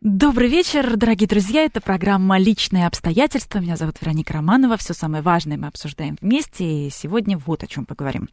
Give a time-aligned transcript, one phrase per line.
[0.00, 1.64] Добрый вечер, дорогие друзья.
[1.64, 3.58] Это программа «Личные обстоятельства».
[3.58, 4.76] Меня зовут Вероника Романова.
[4.76, 6.86] Все самое важное мы обсуждаем вместе.
[6.86, 8.28] И сегодня вот о чем поговорим.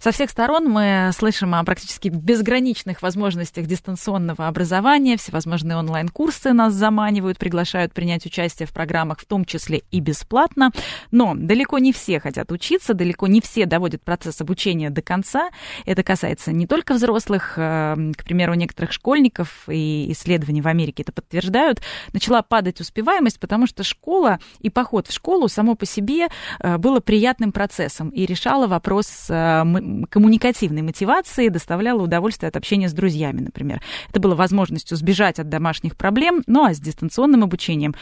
[0.00, 5.18] Со всех сторон мы слышим о практически безграничных возможностях дистанционного образования.
[5.18, 10.70] Всевозможные онлайн-курсы нас заманивают, приглашают принять участие в программах, в том числе и бесплатно.
[11.10, 15.50] Но далеко не все хотят учиться, далеко не все доводят процесс обучения до конца.
[15.84, 21.12] Это касается не только взрослых, э, к примеру, некоторых школьников и исследований в Америке это
[21.12, 21.80] подтверждают,
[22.12, 26.28] начала падать успеваемость, потому что школа и поход в школу само по себе
[26.58, 29.62] э, было приятным процессом и решало вопрос э,
[30.08, 33.82] коммуникативной мотивации, доставляло удовольствие от общения с друзьями, например.
[34.08, 37.94] Это было возможностью сбежать от домашних проблем, ну а с дистанционным обучением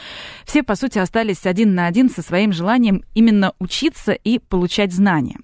[0.44, 5.38] все, по сути, остались один на один со своим желанием именно учиться и получать знания.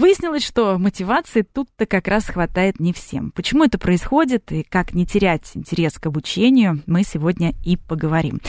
[0.00, 3.32] Выяснилось, что мотивации тут-то как раз хватает не всем.
[3.32, 8.40] Почему это происходит и как не терять интерес к обучению, мы сегодня и поговорим.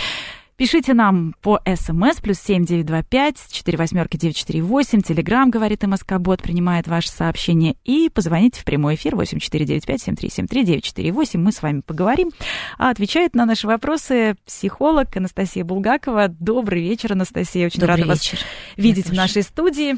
[0.55, 5.01] Пишите нам по смс плюс семь девять два пять четыре восьмерки девять четыре восемь.
[5.01, 7.75] Телеграмм, говорит МСК Бот, принимает ваше сообщение.
[7.83, 11.11] И позвоните в прямой эфир восемь четыре девять пять семь три семь три девять четыре
[11.11, 11.41] восемь.
[11.41, 12.31] Мы с вами поговорим.
[12.77, 16.29] А отвечает на наши вопросы психолог Анастасия Булгакова.
[16.29, 17.65] Добрый вечер, Анастасия.
[17.65, 18.37] Очень Добрый рада вечер.
[18.37, 18.45] вас
[18.77, 19.97] видеть в нашей студии.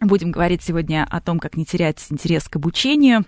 [0.00, 3.24] Будем говорить сегодня о том, как не терять интерес к обучению.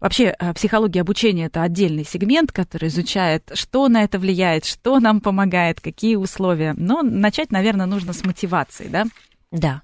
[0.00, 5.22] Вообще, э, психология обучения– это отдельный сегмент, который изучает, что на это влияет, что нам
[5.22, 6.74] помогает, какие условия.
[6.76, 9.06] Но начать, наверное, нужно с мотивации, да?
[9.50, 9.80] Да.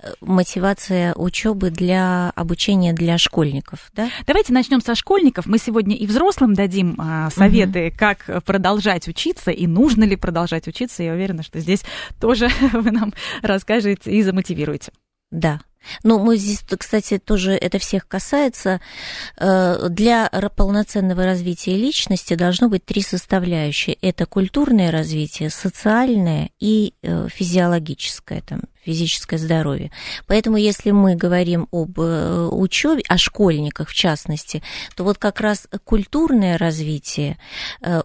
[0.00, 4.08] Э, мотивация учебы для обучения для школьников, да?
[4.26, 5.46] Давайте начнем со школьников.
[5.46, 7.96] Мы сегодня и взрослым дадим а, советы, угу.
[7.96, 11.02] как продолжать учиться и нужно ли продолжать учиться.
[11.02, 11.84] Я уверена, что здесь
[12.20, 13.12] тоже вы нам
[13.42, 14.90] расскажете и замотивируете.
[15.32, 15.58] Да.
[16.02, 18.80] Ну, мы здесь, кстати, тоже это всех касается.
[19.38, 23.96] Э, для полноценного развития личности должно быть три составляющие.
[24.00, 29.92] Это культурное развитие, социальное и э, физиологическое, там, физическое здоровье.
[30.26, 34.62] Поэтому, если мы говорим об э, учебе, о школьниках в частности,
[34.96, 37.38] то вот как раз культурное развитие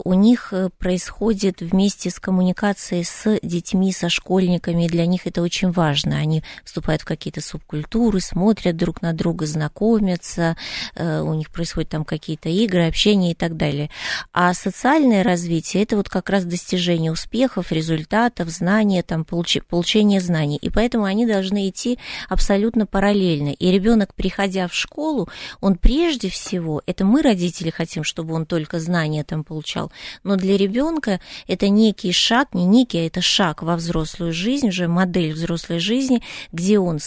[0.04, 6.18] у них происходит вместе с коммуникацией с детьми, со школьниками, для них это очень важно.
[6.18, 10.56] Они вступают в какие-то субкультуры, смотрят друг на друга, знакомятся,
[10.98, 13.90] у них происходят там какие-то игры, общение и так далее.
[14.34, 20.70] А социальное развитие– это вот как раз достижение успехов, результатов, знания, там, получение знаний и
[20.70, 23.50] поэтому они должны идти абсолютно параллельно.
[23.50, 25.28] И ребенок, приходя в школу,
[25.62, 29.92] он прежде всего, это мы, родители, хотим, чтобы он только знания там получал,
[30.24, 34.88] но для ребенка это некий шаг, не некий, а это шаг во взрослую жизнь, уже
[34.88, 37.00] модель взрослой жизни, где он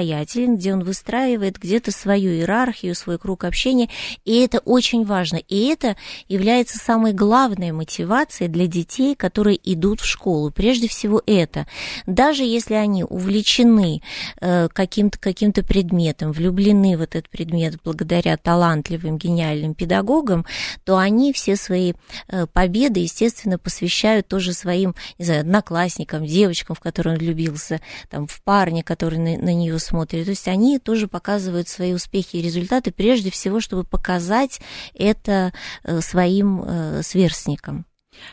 [0.00, 3.88] самостоятелен, где он выстраивает где-то свою иерархию, свой круг общения,
[4.24, 5.36] и это очень важно.
[5.36, 5.96] И это
[6.28, 10.50] является самой главной мотивацией для детей, которые идут в школу.
[10.50, 11.66] Прежде всего это.
[12.06, 14.02] Даже если они увлечены
[14.40, 20.46] э, каким-то каким предметом, влюблены в этот предмет благодаря талантливым, гениальным педагогам,
[20.84, 21.94] то они все свои
[22.28, 28.26] э, победы, естественно, посвящают тоже своим, не знаю, одноклассникам, девочкам, в которые он влюбился, там,
[28.26, 30.24] в парня, который на, на нее смотрит.
[30.24, 34.60] То есть они тоже показывают свои успехи и результаты, прежде всего, чтобы показать
[34.94, 35.52] это
[35.84, 37.84] э, своим сверстникам.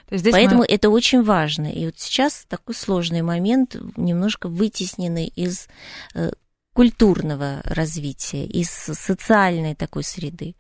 [0.08, 0.66] То есть здесь Поэтому мы...
[0.66, 1.68] это очень важно.
[1.68, 5.68] И вот сейчас такой сложный момент, немножко вытесненный из
[6.14, 6.32] э,
[6.74, 10.56] культурного развития, из социальной такой среды.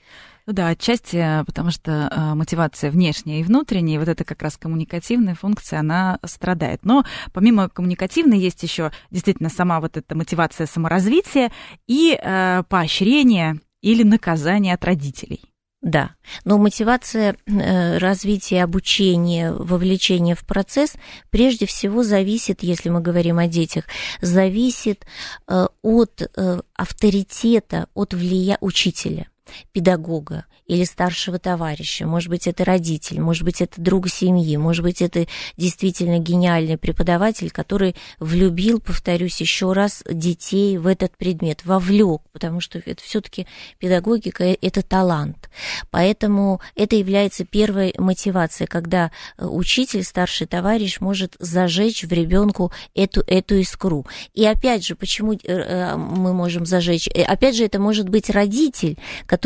[0.47, 4.55] Ну да, отчасти, э, потому что э, мотивация внешняя и внутренняя, вот эта как раз
[4.55, 6.85] коммуникативная функция, она страдает.
[6.85, 7.03] Но
[7.33, 11.51] помимо коммуникативной есть еще действительно сама вот эта мотивация саморазвития
[11.85, 15.41] и э, поощрение или наказание от родителей.
[15.81, 16.11] Да,
[16.45, 20.93] но мотивация э, развития, обучения, вовлечения в процесс
[21.29, 23.83] прежде всего зависит, если мы говорим о детях,
[24.21, 25.05] зависит
[25.49, 29.27] э, от э, авторитета, от влия учителя.
[29.71, 35.01] Педагога или старшего товарища, может быть, это родитель, может быть, это друг семьи, может быть,
[35.01, 42.59] это действительно гениальный преподаватель, который влюбил, повторюсь еще раз, детей в этот предмет, вовлек, потому
[42.59, 43.47] что это все-таки
[43.79, 45.49] педагогика– это талант.
[45.89, 53.55] Поэтому это является первой мотивацией, когда учитель, старший товарищ может зажечь в ребенку эту, эту
[53.55, 54.05] искру.
[54.33, 57.07] И опять же, почему э, э, мы можем зажечь?
[57.13, 59.36] Э, опять же, это может быть родитель, который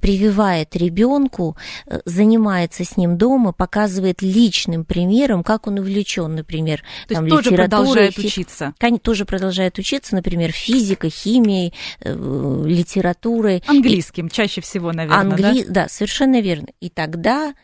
[0.00, 1.56] прививает ребенку,
[2.04, 8.14] занимается с ним дома, показывает личным примером, как он увлечен, например, То там, тоже продолжает
[8.14, 8.26] фи...
[8.26, 8.74] учиться.
[9.02, 11.74] Тоже продолжает учиться, например, физикой, химией,
[12.04, 13.62] литературой.
[13.66, 14.30] Английским и...
[14.30, 15.64] чаще всего, наверное, Англи...
[15.64, 15.82] да?
[15.82, 16.68] Да, совершенно верно.
[16.80, 17.54] И тогда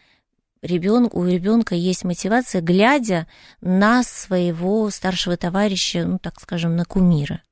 [0.62, 3.26] ребенок, у ребенка есть мотивация, глядя
[3.60, 7.42] на своего старшего товарища, ну, так скажем, на кумира.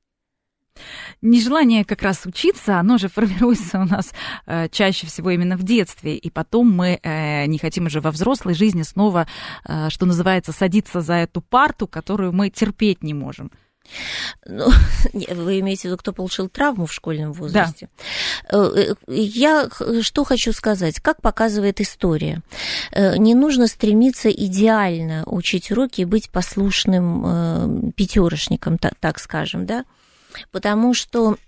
[1.21, 4.13] Нежелание как раз учиться, оно же формируется у нас
[4.45, 8.53] э, чаще всего именно в детстве, и потом мы э, не хотим уже во взрослой
[8.53, 9.27] жизни снова,
[9.65, 13.51] э, что называется, садиться за эту парту, которую мы терпеть не можем.
[14.45, 14.69] Ну,
[15.13, 17.89] вы имеете в виду, кто получил травму в школьном возрасте?
[18.49, 18.57] Да.
[18.57, 19.69] Э, э, я
[20.01, 22.41] что хочу сказать, как показывает история.
[22.91, 29.85] Э, не нужно стремиться идеально учить уроки и быть послушным пятерошником, так скажем, да?
[30.51, 31.37] Потому что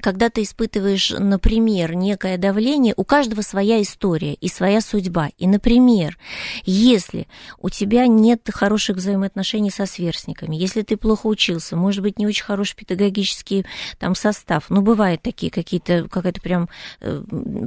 [0.00, 5.30] когда ты испытываешь, например, некое давление, у каждого своя история и своя судьба.
[5.38, 6.18] И, например,
[6.64, 7.26] если
[7.58, 12.44] у тебя нет хороших взаимоотношений со сверстниками, если ты плохо учился, может быть, не очень
[12.44, 13.66] хороший педагогический
[13.98, 16.68] там состав, ну, бывают такие какие-то, какая-то прям
[17.00, 17.22] э,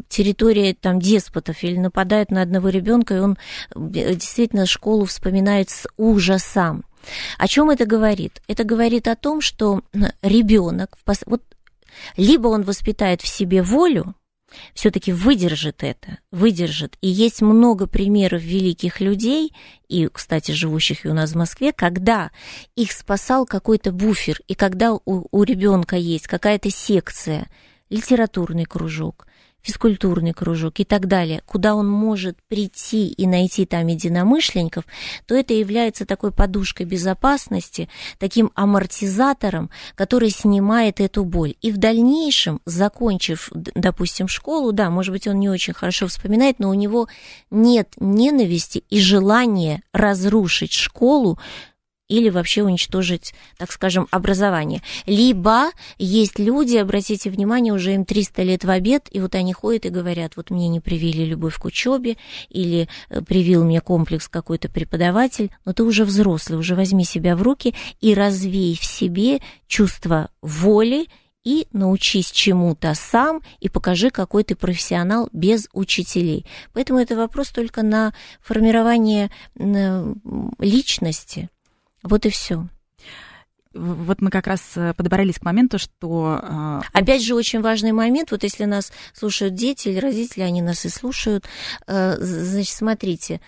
[0.08, 3.38] территория там деспотов или нападают на одного ребенка, и он
[3.76, 6.86] э, действительно школу вспоминает с ужасом.
[7.38, 8.42] О чем это говорит?
[8.48, 9.82] Это говорит о том, что
[10.22, 11.44] ребенок, вот
[12.18, 14.16] либо он воспитает в себе волю,
[14.74, 16.98] все-таки выдержит это, выдержит.
[17.02, 19.54] И есть много примеров великих людей,
[19.88, 22.32] и, кстати, живущих и у нас в Москве, когда
[22.76, 27.48] их спасал какой-то буфер, и когда у, у ребенка есть какая-то секция,
[27.90, 29.28] литературный кружок,
[29.62, 34.86] физкультурный кружок и так далее, куда он может прийти и найти там единомышленников,
[35.26, 41.56] то это является такой подушкой безопасности, таким амортизатором, который снимает эту боль.
[41.62, 46.70] И в дальнейшем, закончив, допустим, школу, да, может быть, он не очень хорошо вспоминает, но
[46.70, 47.08] у него
[47.52, 51.40] нет ненависти и желания разрушить школу,
[52.10, 54.82] или вообще уничтожить, так скажем, образование.
[55.06, 59.86] Либо есть люди, обратите внимание, уже им 300 лет в обед, и вот они ходят
[59.86, 62.18] и говорят, вот мне не привили любовь к учебе,
[62.50, 67.44] или э, привил мне комплекс какой-то преподаватель, но ты уже взрослый, уже возьми себя в
[67.44, 71.08] руки и развей в себе чувство воли
[71.44, 76.46] и научись чему-то сам и покажи, какой ты профессионал без учителей.
[76.74, 79.32] Поэтому это вопрос только на формирование
[80.60, 81.50] личности.
[82.04, 82.68] Вот и все.
[83.72, 86.40] Вот мы как раз э, подобрались к моменту, что...
[86.42, 90.86] Э, Опять же, очень важный момент, вот если нас слушают дети или родители, они нас
[90.86, 91.46] и слушают,
[91.86, 93.42] э, значит, смотрите,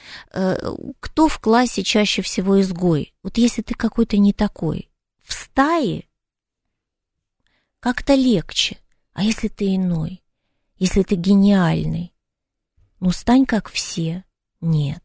[0.99, 3.15] кто в классе чаще всего изгой?
[3.23, 4.91] Вот если ты какой-то не такой,
[5.23, 6.05] в стае
[7.79, 8.77] как-то легче,
[9.13, 10.23] а если ты иной,
[10.77, 12.13] если ты гениальный,
[12.99, 14.23] ну, стань как все.
[14.61, 15.03] Нет.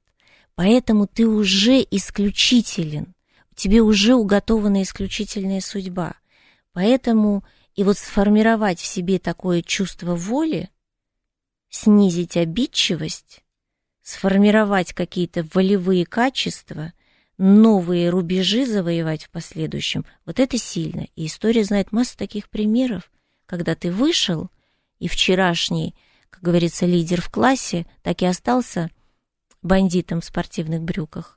[0.55, 3.16] Поэтому ты уже исключителен
[3.57, 6.15] тебе уже уготована исключительная судьба.
[6.73, 7.43] Поэтому
[7.75, 10.71] и вот сформировать в себе такое чувство воли,
[11.71, 13.43] снизить обидчивость,
[14.03, 16.93] сформировать какие-то волевые качества,
[17.39, 21.09] новые рубежи завоевать в последующем, вот это сильно.
[21.17, 23.11] И история знает массу таких примеров,
[23.47, 24.51] когда ты вышел,
[24.99, 25.95] и вчерашний,
[26.31, 28.91] как говорится, лидер в классе, так и остался
[29.63, 31.36] бандитом в спортивных брюках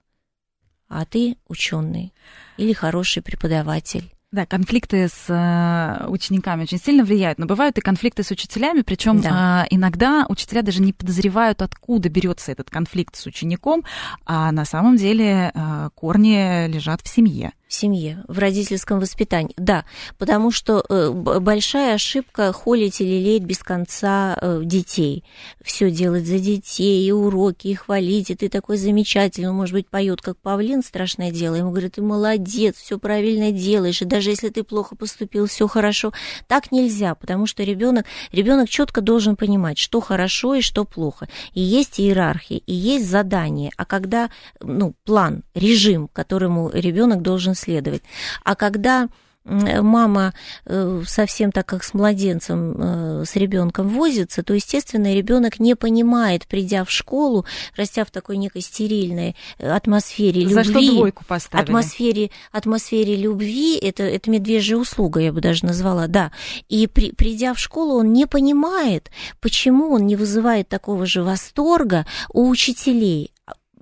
[0.89, 2.13] а ты ученый
[2.57, 4.11] или хороший преподаватель.
[4.31, 9.21] Да, конфликты с э, учениками очень сильно влияют, но бывают и конфликты с учителями, причем
[9.21, 9.63] да.
[9.63, 13.83] э, иногда учителя даже не подозревают, откуда берется этот конфликт с учеником,
[14.25, 19.53] а на самом деле э, корни лежат в семье в семье, в родительском воспитании.
[19.55, 19.85] Да,
[20.17, 25.23] потому что э, большая ошибка холить или леять без конца э, детей.
[25.63, 30.19] Все делать за детей, и уроки, и хвалить, и ты такой замечательный, может быть, поет
[30.19, 31.53] как павлин, страшное дело.
[31.55, 36.11] Ему говорят, ты молодец, все правильно делаешь, и даже если ты плохо поступил, все хорошо.
[36.47, 41.29] Так нельзя, потому что ребенок, ребенок четко должен понимать, что хорошо и что плохо.
[41.53, 43.69] И есть иерархия, и есть задание.
[43.77, 48.03] А когда, ну, план, режим, которому ребенок должен следовать.
[48.43, 49.09] А когда
[49.49, 50.33] мама
[50.65, 56.45] э, совсем так как с младенцем, э, с ребенком возится, то, естественно, ребенок не понимает,
[56.47, 60.85] придя в школу, растя в такой некой стерильной атмосфере За любви.
[60.85, 61.63] что двойку поставили?
[61.63, 66.31] Атмосфере, атмосфере любви, это, это медвежья услуга, я бы даже назвала, да.
[66.67, 72.05] И при, придя в школу, он не понимает, почему он не вызывает такого же восторга
[72.31, 73.31] у учителей.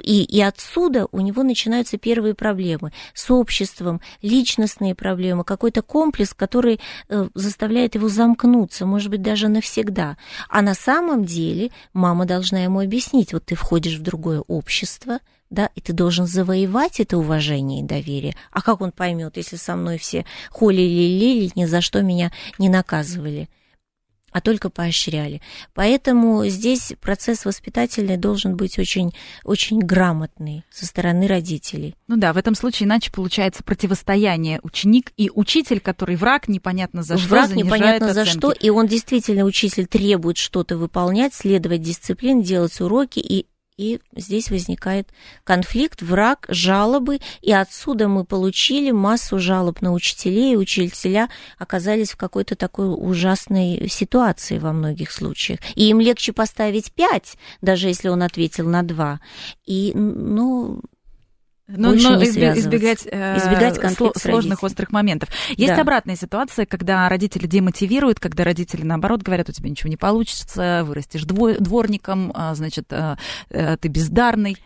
[0.01, 6.79] И, и отсюда у него начинаются первые проблемы с обществом, личностные проблемы, какой-то комплекс, который
[7.09, 10.17] э, заставляет его замкнуться, может быть, даже навсегда.
[10.49, 15.69] А на самом деле мама должна ему объяснить, вот ты входишь в другое общество, да,
[15.75, 18.35] и ты должен завоевать это уважение и доверие.
[18.51, 22.69] А как он поймет, если со мной все холили лили, ни за что меня не
[22.69, 23.49] наказывали?
[24.31, 25.41] А только поощряли.
[25.74, 31.96] Поэтому здесь процесс воспитательный должен быть очень, очень грамотный со стороны родителей.
[32.07, 37.17] Ну да, в этом случае иначе получается противостояние ученик и учитель, который враг непонятно за
[37.17, 42.79] что, Враг непонятно за что, и он действительно, учитель требует что-то выполнять, следовать дисциплине, делать
[42.81, 45.10] уроки, и и здесь возникает
[45.43, 51.29] конфликт, враг, жалобы, и отсюда мы получили массу жалоб на учителей, и учителя
[51.60, 55.60] оказались в какой-то такой ужасной ситуации во многих случаях.
[55.75, 59.22] И им легче поставить пять, даже если он ответил на два.
[59.65, 60.81] И, ну,
[61.67, 63.79] но, но избегать, э, избегать
[64.17, 65.29] сложных острых моментов.
[65.50, 65.81] Есть да.
[65.81, 71.24] обратная ситуация, когда родители демотивируют, когда родители, наоборот, говорят, у тебя ничего не получится, вырастешь
[71.25, 73.17] дворником, а, значит, э,
[73.50, 74.57] э, ты бездарный.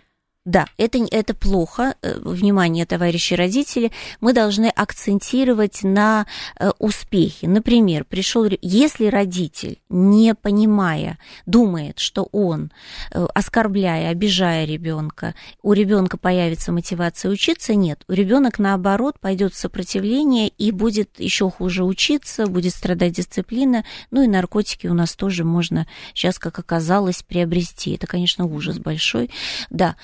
[0.43, 6.25] Да, это, это плохо, э, внимание, товарищи родители, мы должны акцентировать на
[6.59, 7.47] э, успехе.
[7.47, 12.71] Например, пришел, если родитель, не понимая, думает, что он,
[13.13, 19.57] э, оскорбляя, обижая ребенка, у ребенка появится мотивация учиться, нет, у ребенок наоборот пойдет в
[19.57, 25.43] сопротивление и будет еще хуже учиться, будет страдать дисциплина, ну и наркотики у нас тоже
[25.43, 27.93] можно сейчас, как оказалось, приобрести.
[27.93, 29.29] Это, конечно, ужас большой,
[29.69, 29.95] да.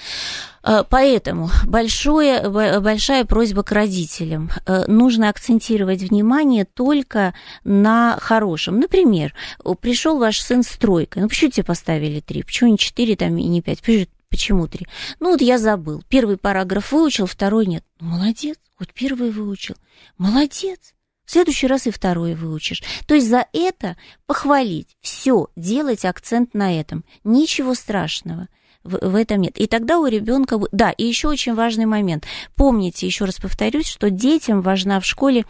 [0.63, 4.51] Э, поэтому большое, большая просьба к родителям.
[4.65, 8.79] Э, нужно акцентировать внимание только на хорошем.
[8.79, 9.34] Например,
[9.81, 11.24] пришел ваш сын с тройкой.
[11.24, 12.43] Ну, почему тебе поставили три?
[12.43, 13.81] Почему не четыре там и не пять?
[14.29, 14.88] Почему три?
[15.19, 16.03] Ну, вот я забыл.
[16.10, 17.84] Первый параграф выучил, второй нет.
[18.00, 19.75] Ну, молодец, хоть первый выучил.
[20.17, 20.93] Молодец.
[21.25, 22.81] В следующий раз и второй выучишь.
[23.05, 27.03] То есть за это похвалить, все, делать акцент на этом.
[27.25, 28.48] Ничего страшного
[28.88, 29.58] в, в этом нет.
[29.58, 30.60] И тогда у ребенка...
[30.72, 32.25] Да, и еще очень важный момент.
[32.56, 35.46] Помните, еще раз повторюсь, что детям важна в школе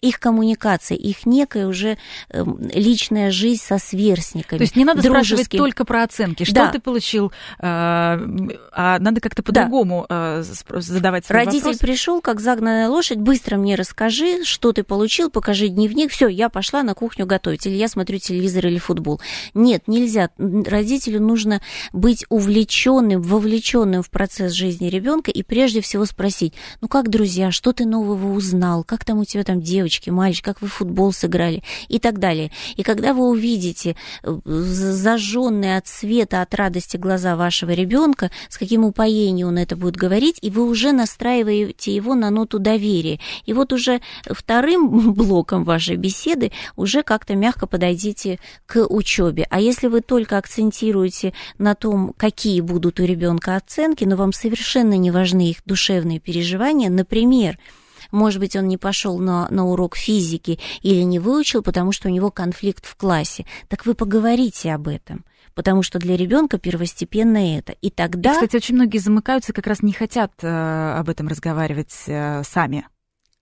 [0.00, 1.98] их коммуникация, их некая уже
[2.30, 2.44] э,
[2.74, 4.58] личная жизнь со сверстниками.
[4.58, 6.44] То есть не надо спрашивать только про оценки.
[6.44, 6.68] Что да.
[6.70, 10.40] ты получил, э, а надо как-то по-другому да.
[10.40, 11.78] э, задавать свой Родитель вопрос.
[11.78, 16.82] пришел, как загнанная лошадь, быстро мне расскажи, что ты получил, покажи дневник, все, я пошла
[16.82, 19.20] на кухню готовить, или я смотрю телевизор или футбол.
[19.54, 20.30] Нет, нельзя.
[20.38, 21.60] Родителю нужно
[21.92, 27.72] быть увлеченным, вовлеченным в процесс жизни ребенка и прежде всего спросить, ну как, друзья, что
[27.72, 31.62] ты нового узнал, как там у тебя там девочка, девочки, мальчик, как вы футбол сыграли
[31.88, 32.50] и так далее.
[32.76, 38.84] И когда вы увидите э, зажженные от света, от радости глаза вашего ребенка, с каким
[38.84, 43.20] упоением он это будет говорить, и вы уже настраиваете его на ноту доверия.
[43.46, 49.46] И вот уже вторым блоком вашей беседы уже как-то мягко подойдите к учебе.
[49.48, 54.98] А если вы только акцентируете на том, какие будут у ребенка оценки, но вам совершенно
[54.98, 57.58] не важны их душевные переживания, например,
[58.12, 62.10] может быть, он не пошел на, на урок физики или не выучил, потому что у
[62.12, 63.46] него конфликт в классе.
[63.68, 65.24] Так вы поговорите об этом
[65.54, 67.72] потому что для ребенка первостепенно это.
[67.72, 68.30] И тогда...
[68.30, 72.86] И, кстати, очень многие замыкаются, как раз не хотят э, об этом разговаривать э, сами.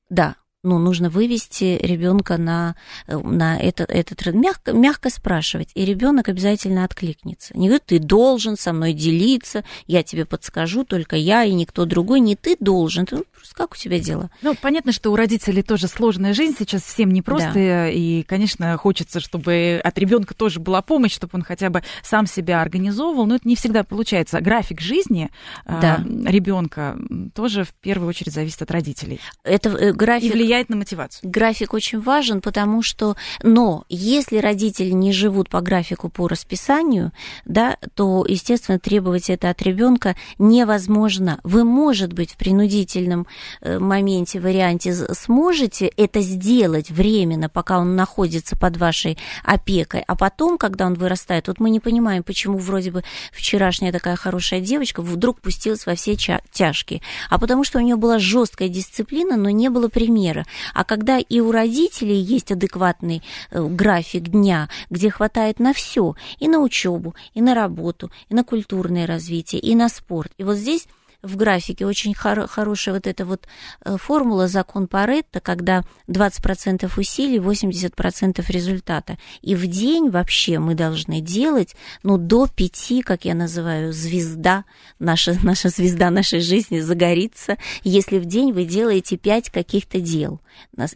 [0.08, 0.34] Да,
[0.64, 2.74] ну, нужно вывести ребенка на,
[3.06, 7.56] на это, этот мягко, мягко спрашивать, и ребенок обязательно откликнется.
[7.56, 12.20] Не говорит, ты должен со мной делиться, я тебе подскажу, только я и никто другой,
[12.20, 13.06] не ты должен.
[13.06, 14.30] Ты, ну, просто как у тебя дела?
[14.42, 17.88] Ну, понятно, что у родителей тоже сложная жизнь, сейчас всем непросто, да.
[17.88, 22.60] и, конечно, хочется, чтобы от ребенка тоже была помощь, чтобы он хотя бы сам себя
[22.62, 24.40] организовывал, но это не всегда получается.
[24.40, 25.30] График жизни
[25.64, 26.04] да.
[26.04, 26.98] э, ребенка
[27.34, 29.20] тоже в первую очередь зависит от родителей.
[29.44, 31.30] Это э, график влияет на мотивацию.
[31.30, 37.12] График очень важен, потому что, но если родители не живут по графику, по расписанию,
[37.44, 41.38] да, то, естественно, требовать это от ребенка невозможно.
[41.44, 43.26] Вы, может быть, в принудительном
[43.60, 50.58] э, моменте, варианте сможете это сделать временно, пока он находится под вашей опекой, а потом,
[50.58, 55.40] когда он вырастает, вот мы не понимаем, почему вроде бы вчерашняя такая хорошая девочка вдруг
[55.40, 59.88] пустилась во все тяжкие, а потому что у нее была жесткая дисциплина, но не было
[59.88, 60.46] примера компьютера.
[60.74, 66.48] А когда и у родителей есть адекватный э, график дня, где хватает на все, и
[66.48, 70.32] на учебу, и на работу, и на культурное развитие, и на спорт.
[70.38, 70.86] И вот здесь
[71.22, 73.48] в графике очень хор- хорошая вот эта вот
[73.84, 79.18] э, формула, закон Паретта, когда 20% усилий, 80% результата.
[79.42, 84.64] И в день вообще мы должны делать, ну, до 5, как я называю, звезда,
[85.00, 90.40] наша, наша звезда нашей жизни загорится, если в день вы делаете 5 каких-то дел.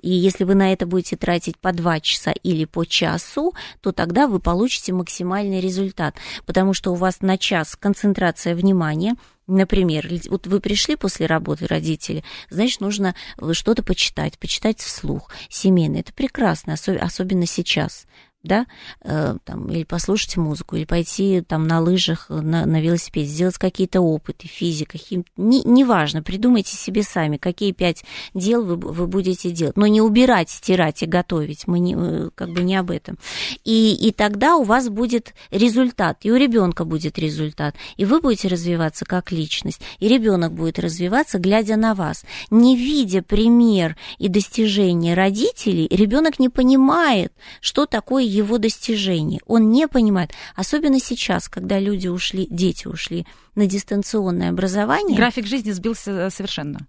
[0.02, 4.28] И если вы на это будете тратить по 2 часа или по часу, то тогда
[4.28, 6.14] вы получите максимальный результат,
[6.46, 9.16] потому что у вас на час концентрация внимания,
[9.52, 13.14] Например, вот вы пришли после работы, родители, значит, нужно
[13.52, 15.98] что-то почитать, почитать вслух, семейно.
[15.98, 18.06] Это прекрасно, особенно сейчас
[18.42, 18.66] да,
[19.02, 24.00] э, там, или послушать музыку, или пойти там на лыжах, на, на велосипеде, сделать какие-то
[24.00, 25.24] опыты, физика, хим...
[25.36, 30.50] не, неважно, придумайте себе сами, какие пять дел вы, вы будете делать, но не убирать,
[30.50, 33.18] стирать и готовить, мы не, э, как бы не об этом.
[33.64, 38.48] И, и тогда у вас будет результат, и у ребенка будет результат, и вы будете
[38.48, 42.24] развиваться как личность, и ребенок будет развиваться, глядя на вас.
[42.50, 49.40] Не видя пример и достижения родителей, ребенок не понимает, что такое его достижение.
[49.46, 55.16] Он не понимает, особенно сейчас, когда люди ушли, дети ушли на дистанционное образование.
[55.16, 56.86] График жизни сбился э, совершенно.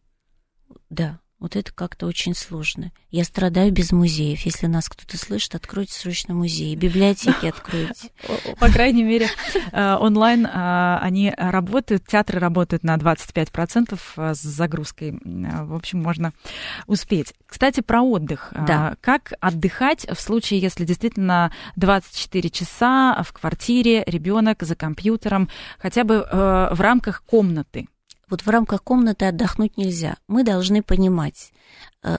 [0.89, 1.19] Да.
[1.43, 2.93] Вот это как-то очень сложно.
[3.11, 4.39] Я страдаю без музеев.
[4.45, 8.11] Если нас кто-то слышит, откройте срочно музеи, библиотеки откройте.
[8.61, 9.27] По крайней мере,
[9.73, 15.19] э, онлайн э, они работают, театры работают на 25% э, с загрузкой.
[15.21, 16.31] В общем, можно
[16.87, 17.33] успеть.
[17.45, 18.53] Кстати, про отдых.
[18.65, 18.95] Да.
[19.01, 26.25] Как отдыхать в случае, если действительно 24 часа в квартире, ребенок за компьютером, хотя бы
[26.31, 27.89] в рамках комнаты?
[28.33, 30.17] Вот в рамках комнаты отдохнуть нельзя.
[30.27, 31.53] Мы должны понимать,
[32.01, 32.17] э,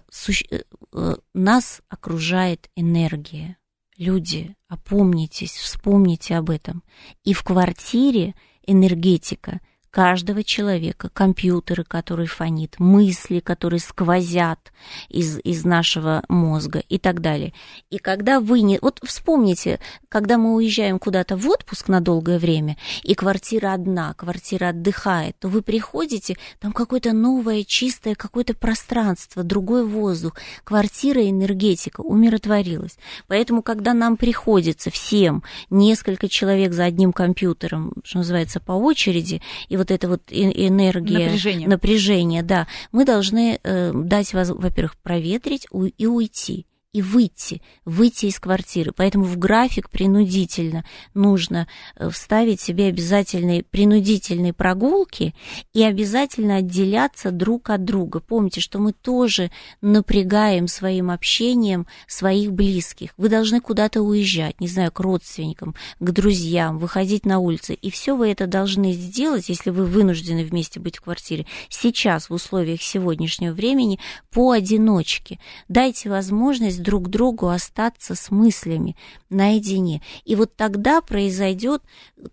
[0.53, 3.57] э, нас окружает энергия.
[3.99, 6.85] Люди, опомнитесь, вспомните об этом.
[7.25, 9.61] И в квартире энергетика–
[9.95, 14.73] каждого человека, компьютеры, которые фонит, мысли, которые сквозят
[15.09, 17.53] из, из нашего мозга и так далее.
[17.91, 18.81] И когда вы не...
[18.83, 24.71] Вот вспомните, когда мы уезжаем куда-то в отпуск на долгое время, и квартира одна, квартира
[24.71, 30.35] отдыхает, то вы приходите, там какое-то новое, чистое, какое-то пространство, другой воздух,
[30.65, 32.99] квартира, энергетика умиротворилась.
[33.29, 39.77] Поэтому, когда нам приходится всем несколько человек за одним компьютером, что называется, по очереди, и
[39.77, 45.67] вот вот эта вот энергия, напряжение, напряжение да, мы должны э, дать, во-первых, проветрить
[45.99, 48.93] и уйти и выйти, выйти из квартиры.
[48.97, 55.35] Поэтому в график принудительно нужно э, вставить себе обязательные принудительные прогулки
[55.73, 58.21] и обязательно отделяться друг от друга.
[58.21, 63.11] Помните, что мы тоже напрягаем своим общением своих близких.
[63.17, 67.75] Вы должны куда-то уезжать, не знаю, к родственникам, к друзьям, выходить на улицы.
[67.75, 72.35] И все вы это должны сделать, если вы вынуждены вместе быть в квартире, сейчас, в
[72.35, 73.99] условиях сегодняшнего времени,
[74.31, 75.41] поодиночке.
[75.69, 78.97] Дайте возможность друг другу остаться с мыслями
[79.31, 80.03] наедине.
[80.25, 81.83] И вот тогда произойдет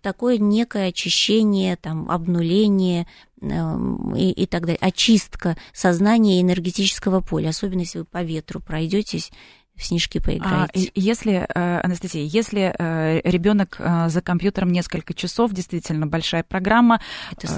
[0.00, 3.08] такое некое очищение, там, обнуление
[3.40, 8.60] эм, и, и так далее, очистка сознания и энергетического поля, особенно если вы по ветру
[8.60, 9.32] пройдетесь
[9.74, 10.88] в снежки поиграете.
[10.88, 17.00] А, если, э, Анастасия, если э, ребенок э, за компьютером несколько часов, действительно большая программа,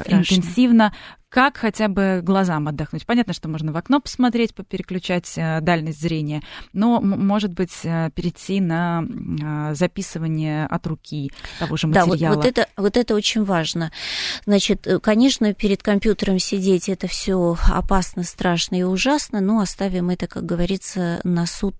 [0.07, 0.95] интенсивно,
[1.35, 3.05] как хотя бы глазам отдохнуть.
[3.05, 9.05] Понятно, что можно в окно посмотреть, переключать дальность зрения, но, может быть, перейти на
[9.75, 12.17] записывание от руки того же материала.
[12.17, 13.91] Да, вот, вот, это, вот это очень важно.
[14.47, 20.47] Значит, конечно, перед компьютером сидеть это все опасно, страшно и ужасно, но оставим это, как
[20.47, 21.75] говорится, на суд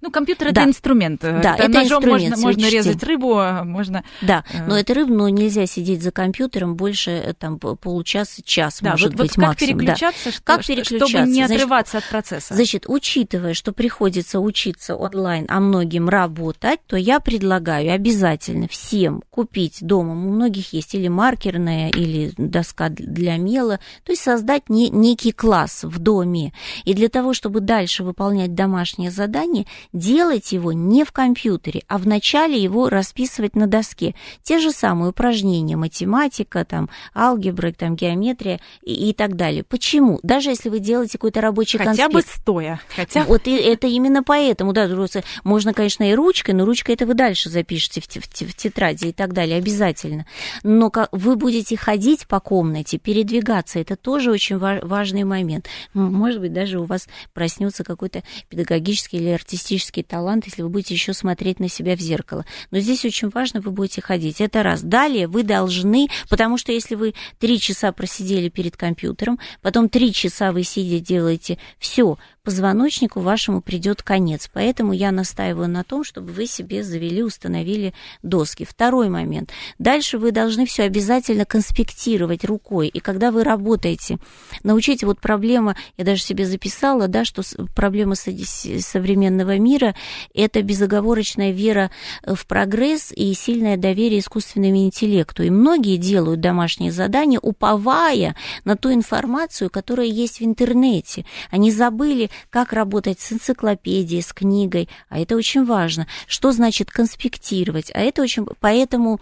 [0.00, 0.64] ну, компьютер это да.
[0.64, 1.20] инструмент.
[1.20, 4.04] Да, это, это ножом инструмент, можно, можно резать рыбу, можно.
[4.22, 8.78] Да, э, но это рыба, но нельзя сидеть за компьютером больше э, там получаса, час,
[8.80, 9.80] да, может вот, быть, вот как максимум.
[9.80, 10.32] Переключаться, да.
[10.32, 12.54] что, как переключаться, чтобы не отрываться значит, от процесса.
[12.54, 19.78] Значит, учитывая, что приходится учиться онлайн, а многим работать, то я предлагаю обязательно всем купить
[19.80, 25.32] дома, у многих есть или маркерная, или доска для мела, то есть создать не, некий
[25.32, 26.52] класс в доме.
[26.84, 32.60] И для того, чтобы дальше выполнять домашнее задание, делать его не в компьютере, а вначале
[32.60, 34.14] его расписывать на доске.
[34.42, 39.64] Те же самые упражнения, математика, там, алгебра, там, геометрия и, и так далее.
[39.64, 40.18] Почему?
[40.22, 42.12] Даже если вы делаете какой-то рабочий хотя конспект.
[42.12, 42.80] Хотя бы стоя.
[42.94, 43.24] Хотя...
[43.24, 44.88] Вот и, это именно поэтому, да,
[45.42, 49.12] можно, конечно, и ручкой, но ручкой это вы дальше запишете в, в, в тетради и
[49.12, 50.26] так далее, обязательно.
[50.62, 55.68] Но вы будете ходить по комнате, передвигаться, это тоже очень важный момент.
[55.92, 61.12] Может быть, даже у вас проснется какой-то педагогический или артистический талант, если вы будете еще
[61.12, 62.44] смотреть на себя в зеркало.
[62.70, 64.40] Но здесь очень важно, вы будете ходить.
[64.40, 64.82] Это раз.
[64.82, 70.52] Далее вы должны, потому что если вы три часа просидели перед компьютером, потом три часа
[70.52, 74.50] вы сидите, делаете все, позвоночнику вашему придет конец.
[74.52, 78.64] Поэтому я настаиваю на том, чтобы вы себе завели, установили доски.
[78.64, 79.50] Второй момент.
[79.78, 82.88] Дальше вы должны все обязательно конспектировать рукой.
[82.88, 84.18] И когда вы работаете,
[84.62, 87.42] научите, вот проблема, я даже себе записала, да, что
[87.74, 89.94] проблема современного мира–
[90.34, 91.90] это безоговорочная вера
[92.22, 95.42] в прогресс и сильное доверие искусственному интеллекту.
[95.42, 101.24] И многие делают домашние задания, уповая на ту информацию, которая есть в интернете.
[101.50, 106.06] Они забыли как работать с энциклопедией, с книгой, а это очень важно.
[106.26, 107.90] Что значит конспектировать?
[107.94, 108.46] А это очень...
[108.60, 109.20] Поэтому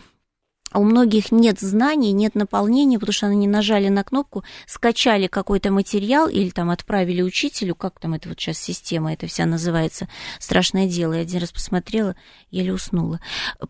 [0.79, 6.29] у многих нет знаний, нет наполнения, потому что они нажали на кнопку, скачали какой-то материал
[6.29, 10.09] или там отправили учителю, как там это вот сейчас система, это вся называется,
[10.39, 11.15] страшное дело.
[11.15, 12.17] Я один раз посмотрела,
[12.51, 13.21] еле уснула.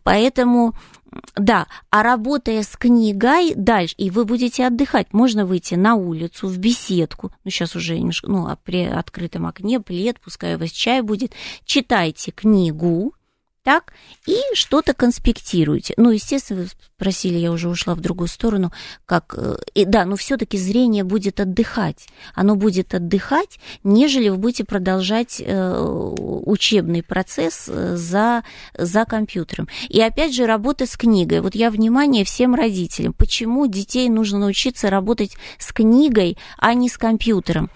[0.02, 0.74] Поэтому
[1.36, 6.56] да, а работая с книгой дальше, и вы будете отдыхать, можно выйти на улицу, в
[6.58, 11.02] беседку, ну, сейчас уже немножко, ну, а при открытом окне, плед, пускай у вас чай
[11.02, 11.32] будет,
[11.64, 13.14] читайте книгу,
[13.62, 13.92] так,
[14.26, 15.94] и что-то конспектируете.
[15.96, 18.72] Ну, естественно, вы спросили, я уже ушла в другую сторону,
[19.06, 22.08] как, э, и, да, но все-таки зрение будет отдыхать.
[22.34, 28.42] Оно будет отдыхать, нежели вы будете продолжать э, учебный процесс э, за,
[28.76, 29.68] за компьютером.
[29.88, 31.40] И опять же, работа с книгой.
[31.40, 33.12] Вот я внимание всем родителям.
[33.12, 37.70] Почему детей нужно научиться работать с книгой, а не с компьютером?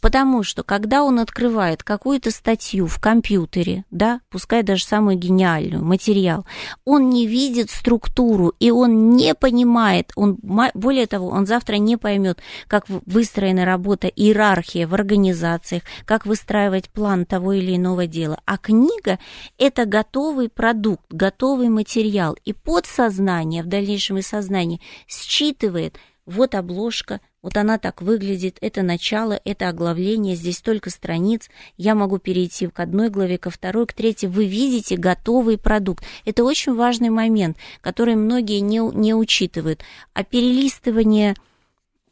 [0.00, 6.46] Потому что, когда он открывает какую-то статью в компьютере, да, пускай даже самую гениальную, материал,
[6.84, 10.38] он не видит структуру, и он не понимает, он,
[10.74, 17.26] более того, он завтра не поймет, как выстроена работа, иерархия в организациях, как выстраивать план
[17.26, 18.40] того или иного дела.
[18.44, 19.18] А книга–
[19.58, 27.56] это готовый продукт, готовый материал, и подсознание, в дальнейшем и сознание считывает– вот обложка, вот
[27.56, 33.10] она так выглядит, это начало, это оглавление, здесь столько страниц, я могу перейти к одной
[33.10, 34.28] главе, ко второй, к третьей.
[34.28, 36.04] Вы видите готовый продукт.
[36.24, 39.82] Это очень важный момент, который многие не, не учитывают.
[40.14, 41.34] А перелистывание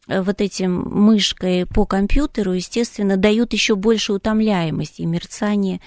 [0.09, 5.81] э, вот этим мышкой по компьютеру, естественно, дают еще больше утомляемости и мерцания.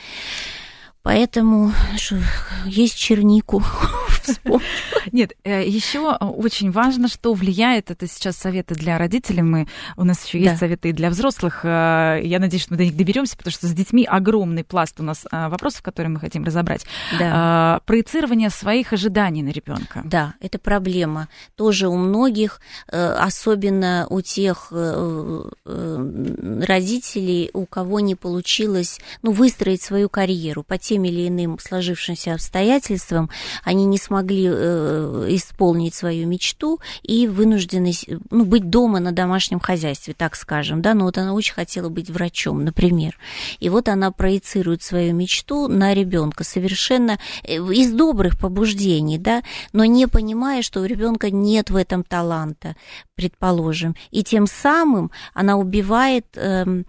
[1.04, 2.18] Поэтому что,
[2.66, 3.62] есть чернику.
[5.12, 10.24] Нет, э, еще очень важно, что влияет, это сейчас советы для родителей, мы, у нас
[10.26, 13.52] еще есть советы и для взрослых, э, я надеюсь, что мы до них доберемся, потому
[13.52, 16.86] что с детьми огромный пласт у нас э, вопросов, которые мы хотим разобрать.
[17.20, 17.82] Да.
[17.86, 20.04] Проецирование своих ожиданий на ребенка.
[20.06, 21.28] Да, это проблема.
[21.56, 24.72] Тоже у многих, особенно у тех
[25.66, 33.29] родителей, у кого не получилось ну, выстроить свою карьеру по тем или иным сложившимся обстоятельствам,
[33.63, 37.93] они не смогли э, исполнить свою мечту и вынуждены
[38.29, 42.10] ну, быть дома на домашнем хозяйстве, так скажем, да, но вот она очень хотела быть
[42.10, 43.17] врачом, например.
[43.60, 49.86] И вот она проецирует свою мечту на ребенка совершенно э, из добрых побуждений, да, но
[49.86, 52.75] не понимая, что у ребенка нет в этом таланта,
[53.15, 53.95] предположим.
[54.12, 56.84] И тем самым она убивает э,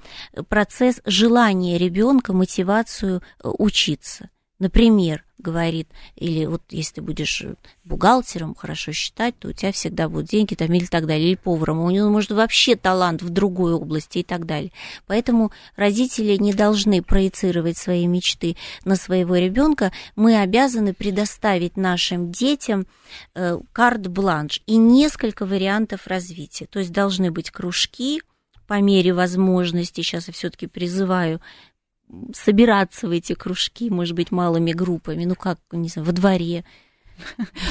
[0.48, 4.30] процесс желания ребенка, мотивацию э, учиться.
[4.64, 7.44] Например, говорит, или вот если ты будешь
[7.85, 11.81] бухгалтером, хорошо считать, то у тебя всегда будут деньги там или так далее, или поваром,
[11.81, 14.72] у него может вообще талант в другой области и так далее.
[15.07, 19.92] Поэтому родители не должны проецировать свои мечты на своего ребенка.
[20.16, 22.87] Мы обязаны предоставить нашим детям
[23.35, 26.64] э, карт-бланш и несколько вариантов развития.
[26.64, 28.22] То есть должны быть кружки,
[28.66, 31.42] по мере возможности, сейчас я все-таки призываю
[32.32, 36.64] собираться в эти кружки, может быть, малыми группами, ну как, не знаю, во дворе,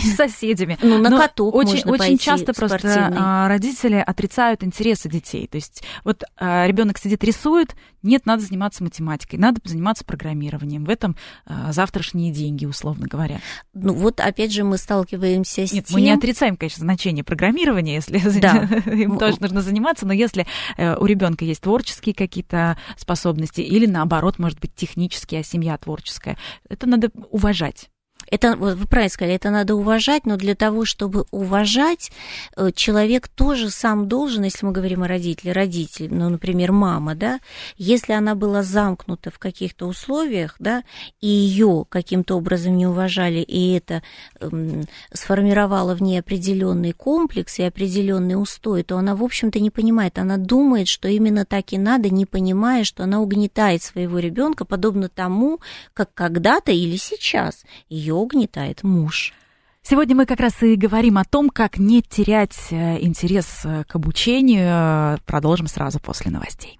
[0.01, 0.77] с соседями.
[0.81, 3.17] Ну, на каток очень, можно очень часто просто спортивный.
[3.19, 5.47] а, родители отрицают интересы детей.
[5.47, 10.83] То есть вот ребенок сидит рисует, нет, надо заниматься математикой, надо заниматься программированием.
[10.83, 13.39] В этом а, завтрашние деньги, условно говоря.
[13.73, 15.95] Ну вот опять же мы сталкиваемся с Нет, тем...
[15.95, 18.63] мы не отрицаем, конечно, значение программирования, если Да.
[18.85, 20.45] им тоже нужно заниматься, но если
[20.77, 26.37] э, у ребенка есть творческие какие-то способности или наоборот, может быть, технические, а семья творческая,
[26.69, 27.89] это надо уважать.
[28.33, 32.11] Это, вот вы правильно сказали, это надо уважать, но для того, чтобы уважать,
[32.57, 37.39] э, человек тоже сам должен, если мы говорим о родителе, родитель, ну, например, мама, да,
[37.77, 40.83] если она была замкнута в каких-то условиях, да,
[41.21, 44.01] и ее каким-то образом не уважали, и это
[44.39, 50.17] эм, сформировало в ней определенный комплекс и определенный устой, то она, в общем-то, не понимает,
[50.17, 55.07] она думает, что именно так и надо, не понимая, что она угнетает своего ребенка, подобно
[55.07, 55.59] тому,
[55.93, 59.33] как когда-то или сейчас ее угнетает муж.
[59.81, 63.95] Сегодня мы как раз и говорим о том, как не терять э, интерес э, к
[63.95, 65.19] обучению.
[65.25, 66.79] Продолжим сразу после новостей.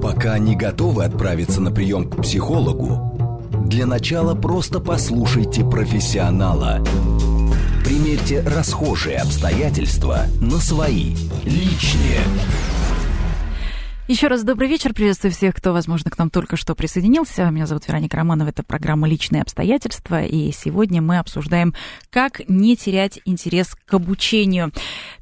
[0.00, 6.80] Пока не готовы отправиться на прием к психологу, для начала просто послушайте профессионала.
[7.84, 12.20] Примерьте расхожие обстоятельства на свои, личные.
[14.08, 14.94] Еще раз добрый вечер.
[14.94, 17.50] Приветствую всех, кто, возможно, к нам только что присоединился.
[17.50, 18.50] Меня зовут Вероника Романова.
[18.50, 20.24] Это программа «Личные обстоятельства».
[20.24, 21.74] И сегодня мы обсуждаем,
[22.10, 24.70] как не терять интерес к обучению.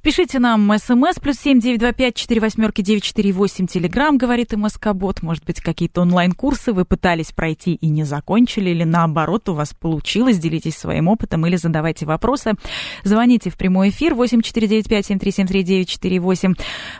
[0.03, 3.67] Пишите нам смс плюс семь девять два пять четыре восьмерки девять четыре восемь.
[3.67, 5.23] Телеграмм, говорит МСК-бот.
[5.23, 10.37] Может быть, какие-то онлайн-курсы вы пытались пройти и не закончили, или наоборот, у вас получилось.
[10.39, 12.53] Делитесь своим опытом или задавайте вопросы.
[13.03, 16.53] Звоните в прямой эфир восемь четыре девять пять семь три семь три девять четыре восемь.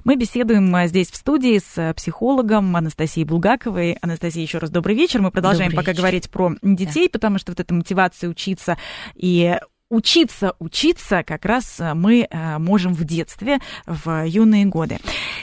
[0.05, 3.99] Мы беседуем а, здесь в студии с психологом Анастасией Булгаковой.
[4.01, 5.21] Анастасия, еще раз добрый вечер.
[5.21, 6.01] Мы продолжаем Добрый пока вечер.
[6.03, 8.77] говорить про детей, потому что вот эта мотивация учиться
[9.15, 9.59] и
[9.91, 14.99] учиться, учиться как раз э, мы э, можем в детстве, в юные годы.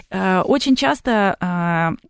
[0.09, 2.07] Э, Очень часто э,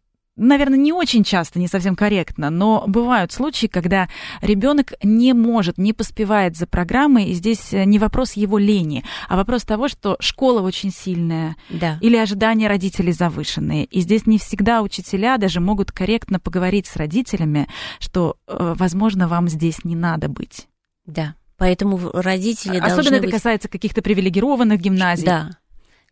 [0.48, 4.10] наверное, не очень часто, не совсем корректно, но бывают случаи, когда
[4.42, 9.38] ребенок не может, не поспевает за программой, и здесь э, не вопрос его лени, а
[9.38, 11.98] вопрос того, что школа очень сильная, Да.
[12.02, 13.86] или ожидания родителей завышенные.
[13.86, 17.68] И здесь не всегда учителя даже могут корректно поговорить с родителями,
[18.00, 20.68] что, э, возможно, вам здесь не надо быть.
[21.06, 21.36] Да.
[21.58, 23.34] Поэтому родители Особенно должны это быть...
[23.36, 25.26] касается каких-то привилегированных гимназий.
[25.26, 25.52] Да.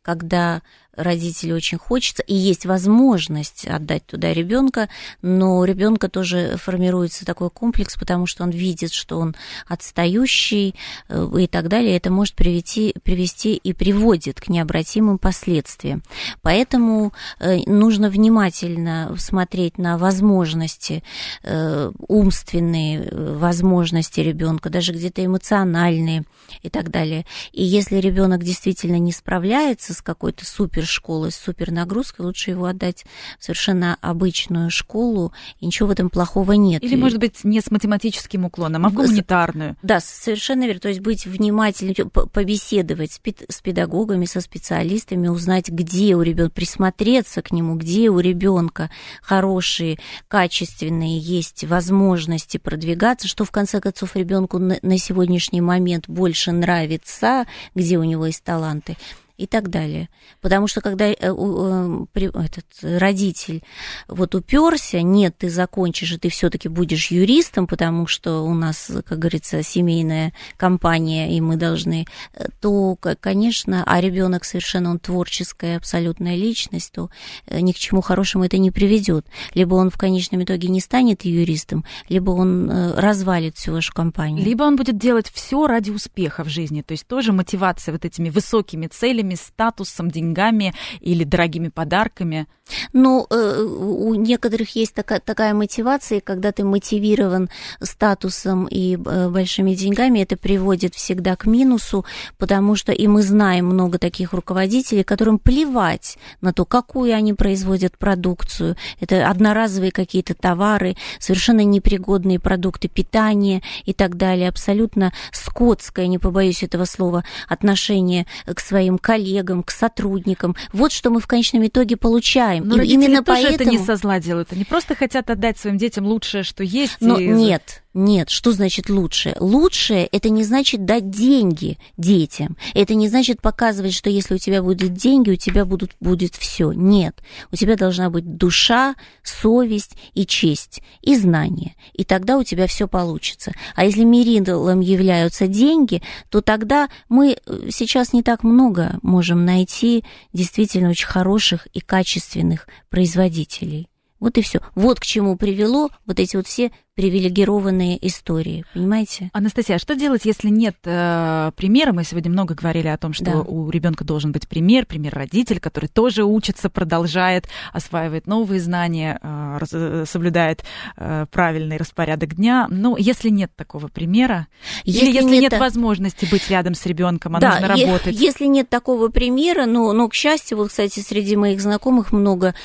[0.03, 0.61] Когда
[0.95, 4.89] родителю очень хочется, и есть возможность отдать туда ребенка,
[5.21, 9.35] но у ребенка тоже формируется такой комплекс, потому что он видит, что он
[9.67, 10.75] отстающий
[11.07, 11.95] э, и так далее.
[11.95, 16.03] Это может привести, привести и приводит к необратимым последствиям.
[16.41, 21.03] Поэтому э, нужно внимательно смотреть на возможности,
[21.43, 26.23] э, умственные возможности ребенка, даже где-то эмоциональные
[26.61, 27.25] и так далее.
[27.51, 30.45] И если ребенок действительно не справляется с какой-то
[30.79, 33.05] супершколой, с супернагрузкой, лучше его отдать
[33.39, 36.83] в совершенно обычную школу, и ничего в этом плохого нет.
[36.83, 39.75] Или, может быть, не с математическим уклоном, а в гуманитарную.
[39.81, 40.79] Да, совершенно верно.
[40.79, 46.53] То есть быть внимательным, побеседовать с пед- с педагогами, со специалистами, узнать, где у ребенка,
[46.53, 48.89] присмотреться к нему, где у ребенка
[49.21, 57.45] хорошие, качественные есть возможности продвигаться, что в конце концов ребенку на сегодняшний момент больше нравится,
[57.75, 58.97] где у него есть таланты
[59.39, 60.09] и так далее.
[60.41, 63.63] Потому что когда э, э, этот родитель
[64.09, 69.17] вот уперся, нет, ты закончишь, и ты все-таки будешь юристом, потому что у нас, как
[69.17, 76.35] говорится, семейная компания, и мы должны, э, то, конечно, а ребенок совершенно он творческая абсолютная
[76.35, 77.09] личность, то
[77.49, 79.25] ни к чему хорошему это не приведет.
[79.53, 84.43] Либо он в конечном итоге не станет юристом, либо он развалит всю вашу компанию.
[84.43, 88.29] Либо он будет делать все ради успеха в жизни, то есть тоже мотивация вот этими
[88.29, 92.47] высокими целями, статусом, деньгами или дорогими подарками.
[92.93, 97.49] Ну, э, у некоторых есть такая, такая мотивация, когда ты мотивирован
[97.81, 102.05] статусом и э, большими деньгами, это приводит всегда к минусу,
[102.37, 107.97] потому что и мы знаем много таких руководителей, которым плевать на то, какую они производят
[107.97, 108.75] продукцию.
[108.99, 116.63] Это одноразовые какие-то товары, совершенно непригодные продукты питания и так далее, абсолютно скотское, не побоюсь
[116.63, 119.18] этого слова, отношение к своим коллегам,
[119.63, 120.55] к сотрудникам.
[120.73, 122.67] Вот что мы в конечном итоге получаем.
[122.67, 123.55] Но И именно тоже поэтому...
[123.55, 124.51] это не со зла делают.
[124.51, 126.97] Они просто хотят отдать своим детям лучшее, что есть.
[126.99, 129.35] Но и- нет, Нет, что значит лучшее?
[129.39, 132.55] Лучшее это не значит дать деньги детям.
[132.75, 136.71] Это не значит показывать, что если у тебя будут деньги, у тебя будут, будет все.
[136.71, 137.19] Нет.
[137.51, 141.73] У тебя должна быть душа, совесть и честь, и знание.
[141.93, 143.53] И тогда у тебя все получится.
[143.75, 150.05] А если мерилом являются деньги, то тогда мы э, сейчас не так много можем найти
[150.31, 153.89] действительно очень хороших и качественных производителей.
[154.19, 154.59] Вот и все.
[154.75, 159.29] Вот к чему привело вот эти вот все привилегированные истории, понимаете?
[159.31, 161.93] Анастасия, а что делать, если нет э, примера?
[161.93, 163.39] Мы сегодня много говорили о том, что да.
[163.39, 169.59] у ребенка должен быть пример, пример родитель, который тоже учится, продолжает, осваивает новые знания, э,
[169.71, 170.65] э соблюдает
[170.97, 172.67] э, правильный распорядок дня.
[172.69, 174.47] Но если нет такого примера,
[174.83, 178.13] если или если нет, нет возможности быть рядом с ребенком, а да, нужно работать.
[178.19, 182.55] Если нет такого примера, но, но, к счастью, вот, кстати, среди моих знакомых много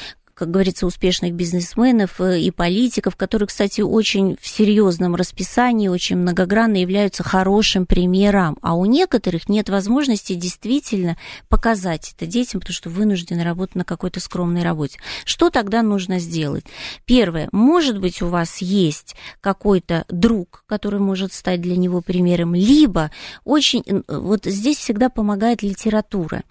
[0.45, 6.77] как говорится, успешных бизнесменов э, и политиков, которые, кстати, очень в серьезном расписании, очень многогранно
[6.77, 8.59] являются хорошим примером.
[8.61, 11.17] А у некоторых нет возможности действительно
[11.49, 14.99] показать это детям, потому что вынуждены работать на какой-то скромной работе.
[15.25, 16.67] Что тогда нужно сделать?
[17.07, 23.11] Первое, может быть, у вас есть какой-то друг, который может стать для него примером, либо
[23.45, 26.43] очень, вот здесь всегда помогает литература.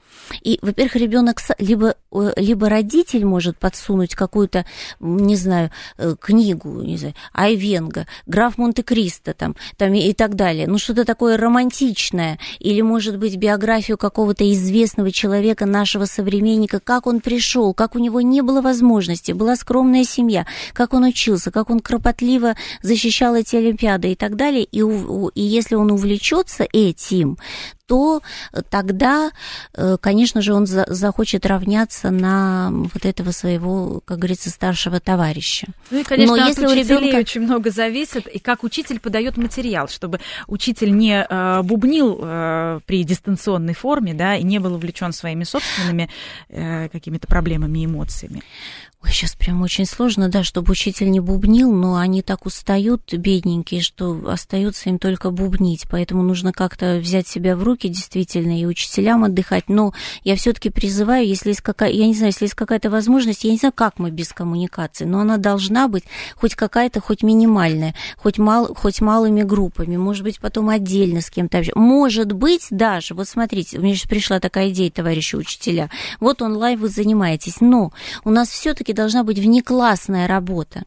[0.42, 4.66] И, во-первых, ребенок либо, э, либо родитель может под подсунуть какую-то,
[5.00, 10.68] не знаю, э, книгу, не знаю, Айвенга, граф Монте-Кристо там, там и, и так далее.
[10.68, 12.40] Ну, что-то такое романтичное.
[12.60, 18.22] Или, может быть, биографию какого-то известного человека, нашего современника, как он пришел, как у него
[18.22, 24.12] не было возможности, была скромная семья, как он учился, как он кропотливо защищал эти олимпиады
[24.12, 24.64] и так далее.
[24.64, 27.38] И, и если он увлечется этим,
[27.88, 28.22] то
[28.70, 29.32] тогда,
[29.74, 35.68] э, конечно же, он захочет равняться на вот этого своего, как говорится, старшего товарища.
[35.92, 37.18] Ну и, конечно, Но от если учителей у ребенка...
[37.18, 43.04] очень много зависит, и как учитель подает материал, чтобы учитель не э, бубнил э, при
[43.04, 46.10] дистанционной форме, да, и не был увлечен своими собственными
[46.50, 48.42] э, какими-то проблемами и эмоциями.
[49.04, 53.82] Ой, сейчас прям очень сложно, да, чтобы учитель не бубнил, но они так устают, бедненькие,
[53.82, 55.86] что остается им только бубнить.
[55.92, 59.68] Поэтому нужно как-то взять себя в руки, действительно, и учителям отдыхать.
[59.68, 63.52] Но я все-таки призываю, если есть какая, я не знаю, если есть какая-то возможность, я
[63.52, 66.06] не знаю, как мы без коммуникации, но она должна быть
[66.38, 71.62] хоть какая-то, хоть минимальная, хоть, мал, хоть малыми группами, может быть, потом отдельно с кем-то.
[71.76, 75.90] Может быть, даже, вот смотрите, у меня сейчас пришла такая идея, товарищи учителя,
[76.22, 77.92] вот онлайн вы занимаетесь, но
[78.24, 80.84] у нас все-таки должна быть внеклассная работа.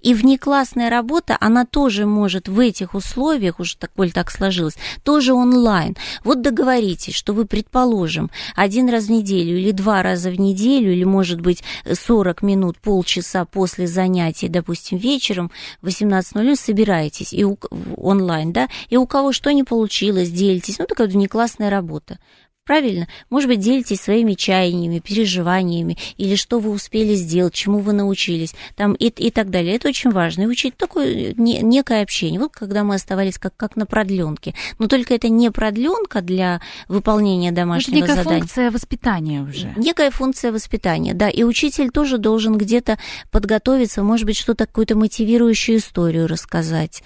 [0.00, 5.32] И внеклассная работа, она тоже может в этих условиях, уже так, коль так сложилось, тоже
[5.32, 5.96] онлайн.
[6.24, 11.04] Вот договоритесь, что вы, предположим, один раз в неделю или два раза в неделю, или,
[11.04, 17.56] может быть, 40 минут, полчаса после занятий, допустим, вечером в 18.00 собираетесь и у,
[17.96, 20.78] онлайн, да, и у кого что не получилось, делитесь.
[20.78, 22.18] Ну, такая внеклассная работа.
[22.64, 23.08] Правильно?
[23.28, 28.92] Может быть, делитесь своими чаяниями, переживаниями, или что вы успели сделать, чему вы научились, там,
[28.92, 29.74] и, и так далее.
[29.74, 30.42] Это очень важно.
[30.42, 32.38] И учить такое не, некое общение.
[32.38, 34.54] Вот когда мы оставались как, как на продленке.
[34.78, 38.40] Но только это не продленка для выполнения домашнего это некая задания.
[38.40, 39.74] функция воспитания уже.
[39.76, 41.28] Некая функция воспитания, да.
[41.28, 42.96] И учитель тоже должен где-то
[43.32, 47.02] подготовиться, может быть, что-то, какую-то мотивирующую историю рассказать,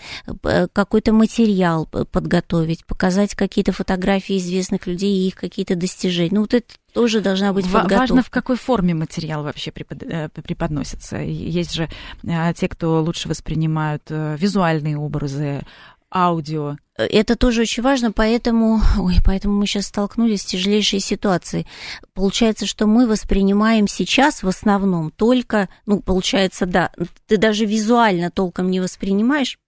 [0.74, 6.30] какой-то материал подготовить, показать какие-то фотографии известных людей и их какие-то достижения.
[6.32, 7.98] Ну, вот это тоже должна быть подготовка.
[7.98, 11.18] Важно, в какой форме материал вообще э, преподносится.
[11.18, 11.88] Есть же
[12.24, 15.62] э, те, кто лучше воспринимают э, визуальные образы,
[16.10, 16.76] аудио.
[16.96, 21.66] Это тоже очень важно, поэтому, ой, поэтому мы сейчас столкнулись с тяжелейшей ситуацией.
[22.14, 26.90] Получается, что мы воспринимаем сейчас в основном только, ну, получается, да,
[27.26, 29.58] ты даже визуально толком не воспринимаешь,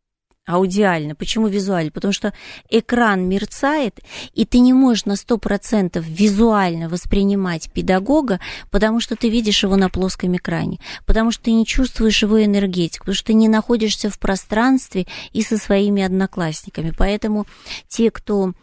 [0.48, 1.14] аудиально.
[1.14, 1.90] Почему визуально?
[1.90, 2.32] Потому что
[2.70, 4.00] экран мерцает,
[4.34, 9.90] и ты не можешь на 100% визуально воспринимать педагога, потому что ты видишь его на
[9.90, 14.18] плоском экране, потому что ты не чувствуешь его энергетику, потому что ты не находишься в
[14.18, 16.92] пространстве и со своими одноклассниками.
[16.96, 17.46] Поэтому
[17.88, 18.54] те, кто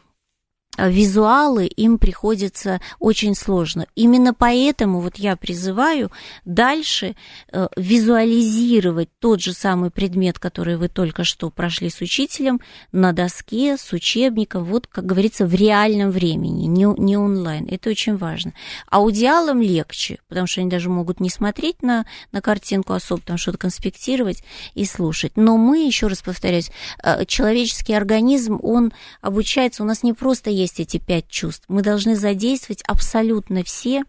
[0.77, 3.85] визуалы им приходится очень сложно.
[3.95, 6.11] Именно поэтому вот я призываю
[6.43, 7.15] дальше
[7.51, 12.59] э, визуализировать тот же самый предмет, который вы только что прошли с учителем,
[12.91, 17.67] на доске, с учебником, вот, как говорится, в реальном времени, не, не онлайн.
[17.69, 18.53] Это очень важно.
[18.89, 23.57] Аудиалам легче, потому что они даже могут не смотреть на, на картинку особо, там что-то
[23.57, 25.33] конспектировать и слушать.
[25.35, 26.71] Но мы, еще раз повторяюсь,
[27.03, 31.63] э, человеческий организм, он обучается, у нас не просто есть есть эти пять чувств.
[31.67, 34.03] Мы должны задействовать абсолютно все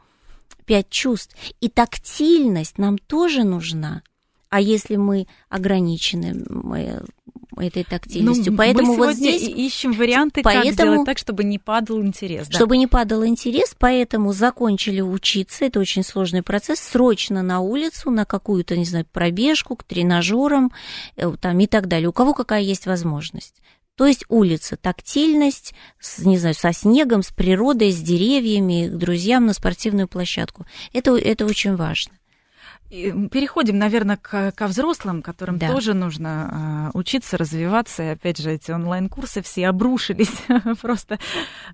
[0.64, 1.37] пять чувств.
[1.61, 4.03] И тактильность нам тоже нужна.
[4.49, 7.03] А если мы ограничены, мы
[7.59, 8.53] этой тактильностью.
[8.53, 12.49] Ну, поэтому мы вот здесь ищем варианты, поэтому, как сделать так, чтобы не падал интерес.
[12.49, 12.55] Да?
[12.55, 18.25] Чтобы не падал интерес, поэтому закончили учиться, это очень сложный процесс, срочно на улицу, на
[18.25, 20.73] какую-то, не знаю, пробежку, к тренажерам
[21.16, 22.09] э, там, и так далее.
[22.09, 23.55] У кого какая есть возможность.
[23.97, 29.47] То есть улица, тактильность, с, не знаю, со снегом, с природой, с деревьями, к друзьям
[29.47, 30.67] на спортивную площадку.
[30.93, 32.13] Это, это очень важно.
[32.88, 35.72] Переходим, наверное, к, ко взрослым, которым да.
[35.72, 38.05] тоже нужно э, учиться, развиваться.
[38.05, 40.31] И опять же, эти онлайн-курсы все обрушились
[40.81, 41.18] просто,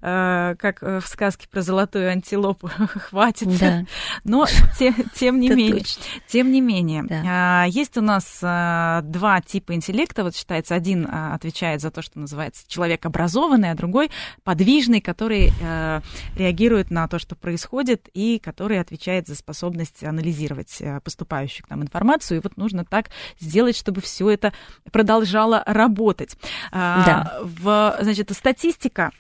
[0.01, 3.59] э, как в сказке про золотую антилопу, хватит.
[3.59, 3.85] Да.
[4.25, 4.47] Но
[4.79, 5.85] те, тем не менее,
[6.29, 7.67] тем не менее, да.
[7.67, 10.25] э, есть у нас э, два типа интеллекта.
[10.25, 14.11] Вот считается, один э, отвечает за то, что называется человек образованный, а другой
[14.45, 16.01] подвижный, который э,
[16.37, 22.39] реагирует на то, что происходит, и который отвечает за способность анализировать поступающую к нам информацию,
[22.39, 24.53] и вот нужно так сделать, чтобы все это
[24.91, 26.37] продолжало работать.
[26.71, 27.39] А, да.
[27.43, 29.11] В, значит, статистика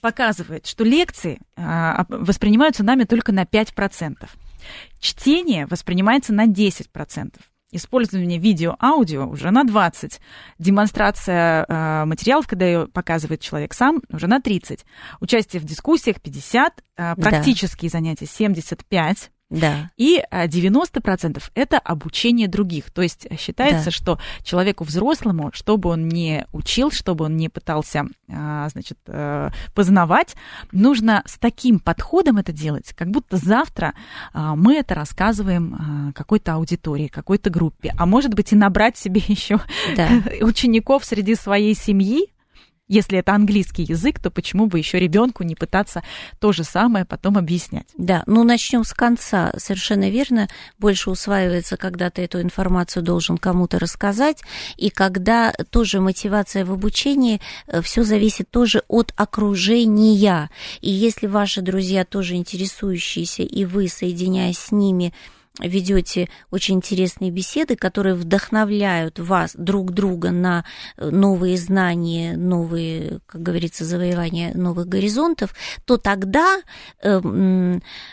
[0.00, 4.28] показывает, что лекции а, воспринимаются нами только на 5%.
[5.00, 7.38] Чтение воспринимается на 10%.
[7.70, 10.20] Использование видео-аудио уже на 20.
[10.58, 14.86] Демонстрация э, материалов, когда ее показывает человек сам, уже на 30.
[15.20, 16.82] Участие в дискуссиях 50.
[16.96, 17.98] Э, практические да.
[17.98, 19.30] занятия 75.
[19.50, 19.90] Да.
[19.96, 22.90] И 90% а, это обучение других.
[22.90, 23.90] То есть считается, да.
[23.90, 30.36] что человеку взрослому, чтобы он не учил, чтобы он не пытался, а, значит, э, познавать,
[30.72, 33.94] нужно с таким подходом это делать, как будто завтра
[34.32, 39.60] а, мы это рассказываем какой-то аудитории, какой-то группе, а может быть и набрать себе еще
[39.96, 40.08] да.
[40.42, 42.28] учеников среди своей семьи,
[42.88, 46.02] если это английский язык, то почему бы еще ребенку не пытаться
[46.40, 47.86] то же самое потом объяснять?
[47.96, 49.52] Да, ну начнем с конца.
[49.56, 50.48] Совершенно верно.
[50.78, 54.42] Больше усваивается, когда ты эту информацию должен кому-то рассказать,
[54.76, 60.50] и когда тоже мотивация в обучении, э, все зависит тоже от окружения.
[60.80, 65.12] И если ваши друзья тоже интересующиеся, и вы, соединяясь с ними,
[65.58, 70.64] ведете очень интересные беседы, которые вдохновляют вас друг друга на
[70.96, 75.54] э, новые знания, новые, как говорится, завоевания новых горизонтов,
[75.84, 76.60] то тогда,
[77.02, 77.20] э,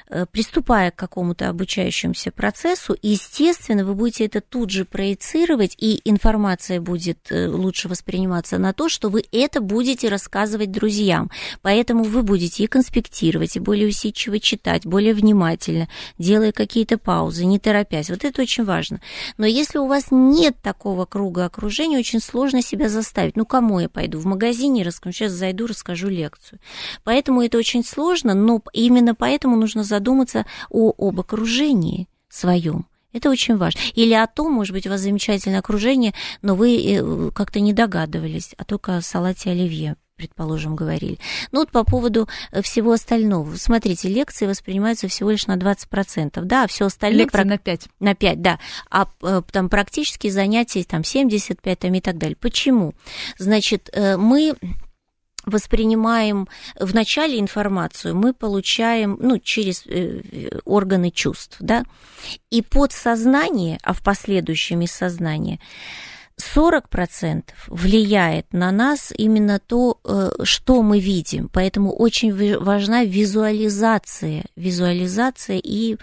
[0.10, 6.82] э, приступая к какому-то обучающемуся процессу, естественно, вы будете это тут же проецировать, и информация
[6.82, 11.30] будет лучше восприниматься на то, что вы это будете рассказывать друзьям.
[11.62, 15.88] Поэтому вы будете и конспектировать, и более усидчиво читать, более внимательно,
[16.18, 18.10] делая какие-то паузы паузы, не торопясь.
[18.10, 19.02] Вот это очень важно.
[19.38, 23.36] Но если у вас нет такого круга окружения, очень сложно себя заставить.
[23.36, 24.20] Ну, кому я пойду?
[24.20, 26.60] В магазине расскажу, сейчас зайду, расскажу лекцию.
[27.04, 32.86] Поэтому это очень сложно, но именно поэтому нужно задуматься о, об окружении своем.
[33.16, 33.80] Это очень важно.
[33.94, 38.54] Или о том, может быть, у вас замечательное окружение, но вы э, как-то не догадывались,
[38.58, 41.20] а только о салате оливье предположим, говорили.
[41.52, 43.56] Ну вот по поводу э, всего остального.
[43.56, 47.24] Смотрите, лекции воспринимаются всего лишь на 20%, да, все остальное...
[47.24, 47.88] Лекции на 5.
[48.00, 48.60] На 5, да.
[48.90, 52.38] А э, там практические занятия там 75 там, и так далее.
[52.40, 52.94] Почему?
[53.38, 54.56] Значит, мы
[55.46, 56.48] воспринимаем
[56.80, 59.84] в начале информацию, мы получаем ну, через
[60.66, 61.84] органы чувств, да,
[62.50, 65.60] и подсознание, а в последующем из сознания,
[66.40, 71.50] 40% влияет на нас именно то, э, что мы видим.
[71.52, 75.98] Поэтому очень важна визуализация, визуализация и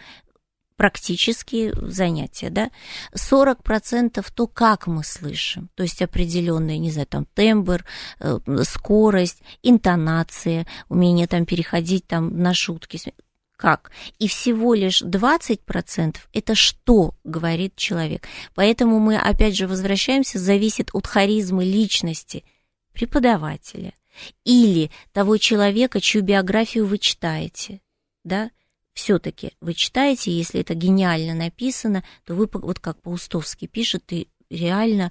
[0.77, 2.71] практические занятия, да,
[3.15, 7.85] 40% то, как мы слышим, то есть определенные, не знаю, там тембр,
[8.21, 12.99] э, скорость, интонация, умение там переходить там на шутки,
[13.57, 13.93] как.
[14.19, 18.27] И всего лишь 20% это что говорит человек.
[18.57, 22.45] Поэтому мы опять же возвращаемся, зависит от харизмы личности
[22.93, 23.95] преподавателя
[24.45, 27.81] или того человека, чью биографию вы читаете,
[28.25, 28.51] да,
[28.95, 35.11] все-таки вы читаете, если это гениально написано, то вы, вот как Паустовский пишет, ты реально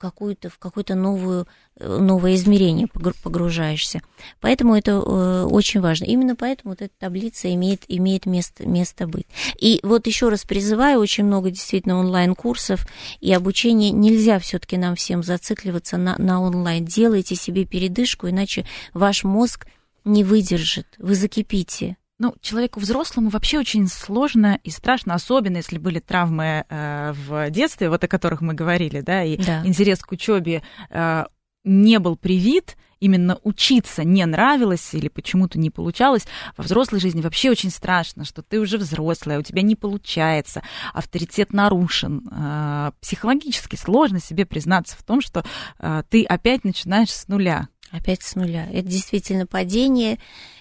[0.00, 1.46] какую-то, в какое-то новую,
[1.76, 2.88] э, новое измерение
[3.22, 4.00] погружаешься.
[4.40, 6.06] Поэтому это э, очень важно.
[6.06, 9.26] Именно поэтому вот эта таблица имеет, имеет место, место быть.
[9.58, 12.86] И вот еще раз призываю, очень много действительно онлайн-курсов
[13.20, 13.90] и обучения.
[13.90, 16.84] Нельзя все-таки нам всем зацикливаться на, на онлайн.
[16.86, 18.64] Делайте себе передышку, иначе
[18.94, 19.66] ваш мозг
[20.04, 21.98] не выдержит, вы закипите.
[22.20, 27.88] Ну, человеку взрослому вообще очень сложно и страшно, особенно если были травмы э, в детстве,
[27.88, 29.64] вот о которых мы говорили, да, и да.
[29.64, 31.24] интерес к учебе э,
[31.64, 36.26] не был привит, именно учиться не нравилось или почему-то не получалось,
[36.58, 40.62] во взрослой жизни вообще очень страшно, что ты уже взрослая, у тебя не получается,
[40.92, 42.28] авторитет нарушен.
[42.30, 45.42] А, психологически сложно себе признаться в том, что
[45.78, 47.68] а, ты опять начинаешь с нуля.
[47.90, 48.68] Опять с нуля.
[48.70, 50.18] Это действительно падение,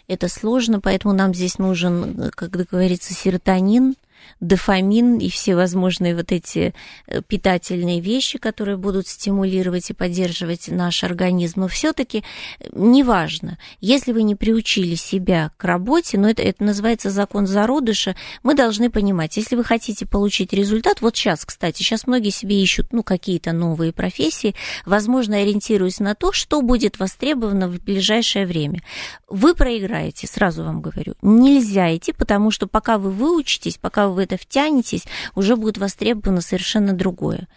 [0.09, 3.95] это сложно, поэтому нам здесь нужен, как говорится, серотонин–
[4.39, 6.73] дофамин и все возможные вот эти
[7.07, 11.61] э, питательные вещи, которые будут стимулировать и поддерживать наш организм.
[11.61, 12.23] Но все-таки
[12.59, 18.15] э, неважно, если вы не приучили себя к работе, но это, это называется закон зародыша,
[18.43, 22.87] мы должны понимать, если вы хотите получить результат, вот сейчас, кстати, сейчас многие себе ищут
[22.91, 24.55] ну, какие-то новые профессии,
[24.85, 28.81] возможно, ориентируясь на то, что будет востребовано в ближайшее время.
[29.27, 31.13] Вы проиграете, сразу вам говорю.
[31.21, 35.05] Нельзя идти, потому что пока вы выучитесь, пока вы это втянетесь,
[35.35, 37.47] уже будет востребовано совершенно другое.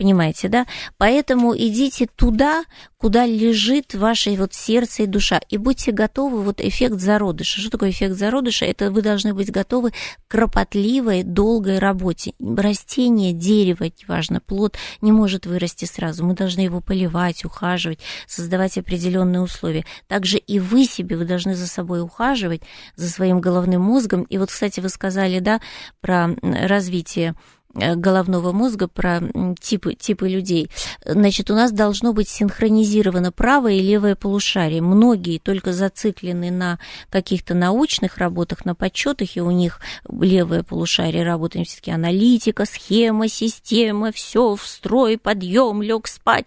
[0.00, 0.66] Понимаете, да?
[0.96, 2.64] Поэтому идите туда,
[2.96, 5.42] куда лежит ваше вот сердце и душа.
[5.50, 7.60] И будьте готовы, вот эффект зародыша.
[7.60, 8.64] Что такое эффект зародыша?
[8.64, 9.94] Это вы должны быть готовы к
[10.28, 12.32] кропотливой, долгой работе.
[12.40, 16.24] Растение, дерево, неважно, плод не может вырасти сразу.
[16.24, 19.84] Мы должны его поливать, ухаживать, создавать определенные условия.
[20.08, 22.62] Также и вы себе, вы должны за собой ухаживать,
[22.96, 24.22] за своим головным мозгом.
[24.22, 25.60] И вот, кстати, вы сказали, да,
[26.00, 27.34] про развитие
[27.74, 29.20] головного мозга про
[29.60, 30.68] типы, типы людей.
[31.04, 34.82] Значит, у нас должно быть синхронизировано правое и левое полушарие.
[34.82, 36.78] Многие только зациклены на
[37.10, 44.10] каких-то научных работах, на подсчетах, и у них левое полушарие работает все-таки аналитика, схема, система,
[44.12, 46.46] все в строй, подъем, лег спать.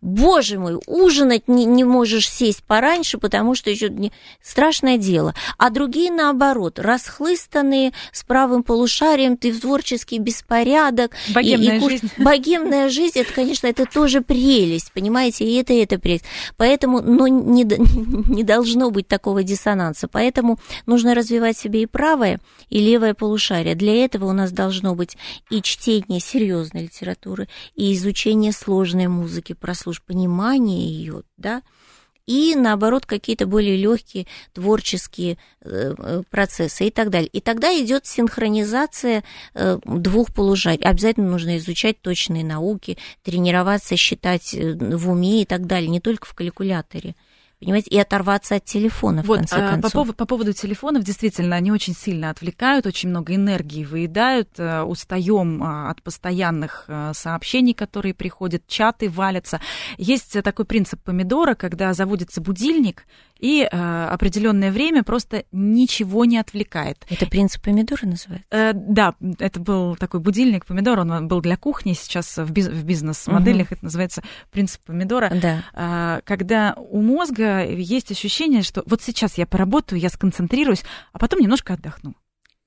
[0.00, 4.12] Боже мой, ужинать не, не можешь сесть пораньше, потому что еще не...
[4.42, 5.34] страшное дело.
[5.58, 11.12] А другие, наоборот, расхлыстанные с правым полушарием, ты в творческий беспорядок порядок.
[11.34, 12.10] Богемная и, и жизнь.
[12.18, 16.24] Богемная жизнь, это, конечно, это тоже прелесть, понимаете, и это, и это прелесть.
[16.56, 17.64] Поэтому, ну, не,
[18.28, 20.08] не должно быть такого диссонанса.
[20.08, 23.74] Поэтому нужно развивать себе и правое, и левое полушарие.
[23.74, 25.16] Для этого у нас должно быть
[25.50, 31.62] и чтение серьезной литературы, и изучение сложной музыки, прослушать, понимание ее, да,
[32.30, 37.28] и, наоборот, какие-то более легкие творческие э, э, процессы и так далее.
[37.32, 39.24] И тогда идет синхронизация
[39.54, 40.84] э, двух полушарий.
[40.84, 46.34] Обязательно нужно изучать точные науки, тренироваться, считать в уме и так далее, не только в
[46.34, 47.16] калькуляторе
[47.60, 49.92] понимаете, и оторваться от телефона, в вот, конце а, концов.
[49.92, 54.82] По, поводу, по поводу телефонов, действительно, они очень сильно отвлекают, очень много энергии выедают, э,
[54.82, 59.60] устаем а, от постоянных э, сообщений, которые приходят, чаты валятся.
[59.98, 63.04] Есть такой принцип помидора, когда заводится будильник,
[63.38, 67.06] и э, определенное время просто ничего не отвлекает.
[67.08, 68.46] Это принцип помидора называется?
[68.50, 72.84] Э, да, это был такой будильник помидор, он был для кухни, сейчас в, биз- в
[72.84, 73.74] бизнес-моделях угу.
[73.74, 75.30] это называется принцип помидора.
[75.30, 75.64] Да.
[75.74, 81.40] Э, когда у мозга есть ощущение, что вот сейчас я поработаю, я сконцентрируюсь, а потом
[81.40, 82.14] немножко отдохну.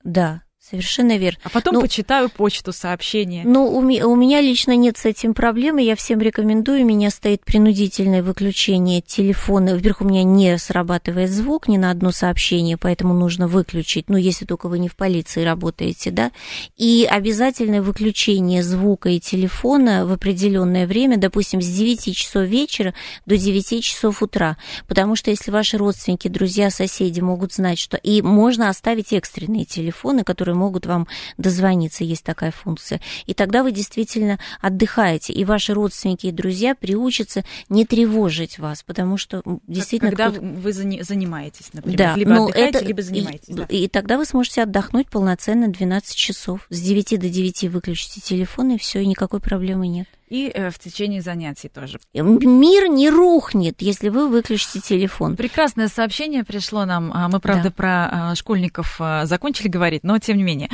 [0.04, 1.38] Да, Совершенно верно.
[1.42, 3.42] А потом ну, почитаю почту, сообщения.
[3.44, 5.82] Ну, у, у меня лично нет с этим проблемы.
[5.82, 6.84] Я всем рекомендую.
[6.84, 9.74] У меня стоит принудительное выключение телефона.
[9.74, 14.08] Во-первых, у меня не срабатывает звук ни на одно сообщение, поэтому нужно выключить.
[14.08, 16.32] Ну, если только вы не в полиции работаете, да.
[16.78, 22.94] И обязательное выключение звука и телефона в определенное время, допустим, с 9 часов вечера
[23.26, 24.56] до 9 часов утра.
[24.88, 27.98] Потому что если ваши родственники, друзья, соседи могут знать, что...
[27.98, 33.00] И можно оставить экстренные телефоны, которые которые могут вам дозвониться, есть такая функция.
[33.26, 39.16] И тогда вы действительно отдыхаете, и ваши родственники и друзья приучатся не тревожить вас, потому
[39.16, 40.10] что действительно...
[40.10, 42.86] Когда вы занимаетесь, например, да, либо ну, отдыхаете, это...
[42.86, 43.48] либо занимаетесь.
[43.48, 43.64] И, да.
[43.68, 46.66] и тогда вы сможете отдохнуть полноценно 12 часов.
[46.70, 50.78] С 9 до 9 выключите телефон, и все, и никакой проблемы нет и э, в
[50.78, 51.98] течение занятий тоже.
[52.12, 55.36] Мир не рухнет, если вы выключите телефон.
[55.36, 57.12] Прекрасное сообщение пришло нам.
[57.12, 57.70] А, мы, правда, да.
[57.70, 60.70] про а, школьников а, закончили говорить, но тем не менее.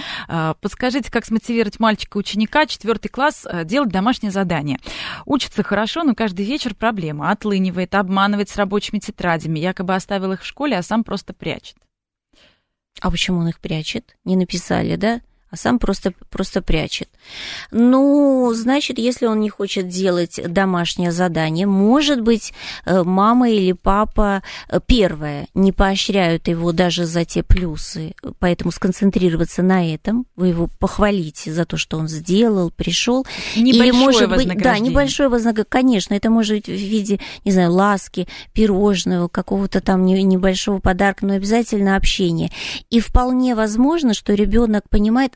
[0.60, 4.78] Подскажите, как смотивировать мальчика-ученика, четвертый класс, делать домашнее задание.
[5.26, 7.30] Учится хорошо, но каждый вечер проблема.
[7.30, 9.58] Отлынивает, обманывает с рабочими тетрадями.
[9.58, 11.76] Якобы оставил их в школе, а сам просто прячет.
[13.00, 14.16] А почему он их прячет?
[14.24, 15.20] Не написали, да?
[15.50, 17.08] А сам просто, просто прячет.
[17.72, 22.52] Ну, значит, если он не хочет делать домашнее задание, может быть,
[22.84, 29.62] э, мама или папа, э, первое, не поощряют его даже за те плюсы, поэтому сконцентрироваться
[29.62, 33.26] на этом, вы его похвалите за то, что он сделал, пришел.
[33.56, 35.50] Небольшое или, может быть, да, небольшое вознаграждение.
[35.70, 41.34] Конечно, это может быть в виде, не знаю, ласки, пирожного, какого-то там небольшого подарка, но
[41.34, 42.50] обязательно общение.
[42.90, 45.34] И вполне возможно, что ребенок понимает,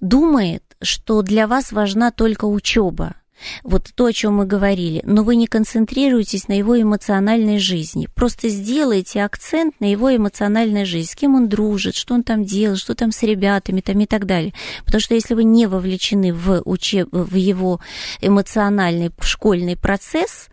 [0.00, 3.16] думает, что для вас важна только учеба.
[3.62, 8.08] вот то, о чем мы говорили, но вы не концентрируетесь на его эмоциональной жизни.
[8.14, 12.78] Просто сделайте акцент на его эмоциональной жизни, с кем он дружит, что он там делает,
[12.78, 14.52] что там с ребятами там, и так далее.
[14.84, 17.08] Потому что если вы не вовлечены в, учеб...
[17.12, 17.80] в его
[18.20, 20.48] эмоциональный школьный процесс,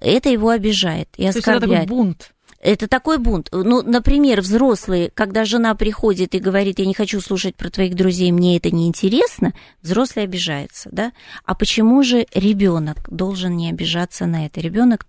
[0.00, 1.44] это его обижает и оскорбляет.
[1.44, 2.33] То есть это такой бунт.
[2.64, 3.50] Это такой бунт.
[3.52, 8.32] Ну, например, взрослые, когда жена приходит и говорит, я не хочу слушать про твоих друзей,
[8.32, 9.52] мне это не интересно,
[9.82, 11.12] взрослый обижается, да?
[11.44, 14.62] А почему же ребенок должен не обижаться на это?
[14.62, 15.06] Ребенок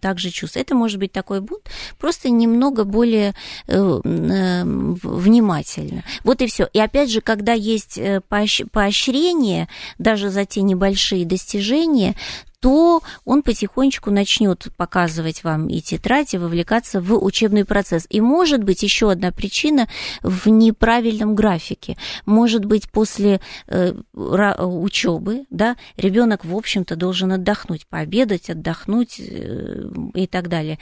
[0.00, 0.66] также чувствует.
[0.66, 1.68] Это может быть такой бунт,
[1.98, 3.34] просто немного более
[3.66, 6.04] э, э, внимательно.
[6.24, 6.68] Вот и все.
[6.72, 9.68] И опять же, когда есть э, поощрение,
[9.98, 12.14] даже за те небольшие достижения,
[12.60, 18.06] то он потихонечку начнет показывать вам и тетрадь, и вовлекаться в учебный процесс.
[18.08, 19.88] И может быть еще одна причина
[20.22, 21.96] в неправильном графике.
[22.26, 30.26] Может быть, после э, учебы, да, ребенок, в общем-то, должен отдохнуть, пообедать, отдохнуть э, и
[30.26, 30.78] так далее.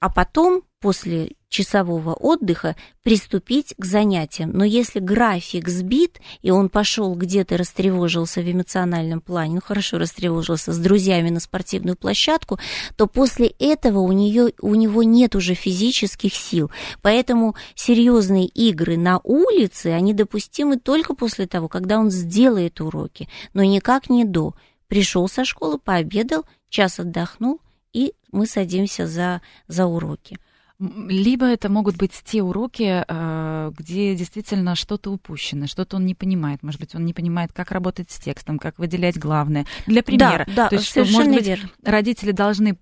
[0.00, 4.50] А потом после часового отдыха приступить к занятиям.
[4.52, 10.72] Но если график сбит, и он пошел где-то растревожился в эмоциональном плане, ну хорошо растревожился
[10.72, 12.58] с друзьями на спортивную площадку,
[12.96, 16.70] то после этого у, нее, у него нет уже физических сил.
[17.00, 23.62] Поэтому серьезные игры на улице, они допустимы только после того, когда он сделает уроки, но
[23.62, 24.54] никак не до.
[24.88, 27.60] Пришел со школы, пообедал, час отдохнул,
[27.92, 30.38] и мы садимся за, за уроки.
[30.82, 36.64] Либо это могут быть те уроки, э, где действительно что-то упущено, что-то он не понимает.
[36.64, 39.64] Может быть, он не понимает, как работать с текстом, как выделять главное.
[39.86, 40.44] Для примера.
[40.48, 41.70] Да, да, То есть, что, может быть, верно.
[41.84, 42.78] родители должны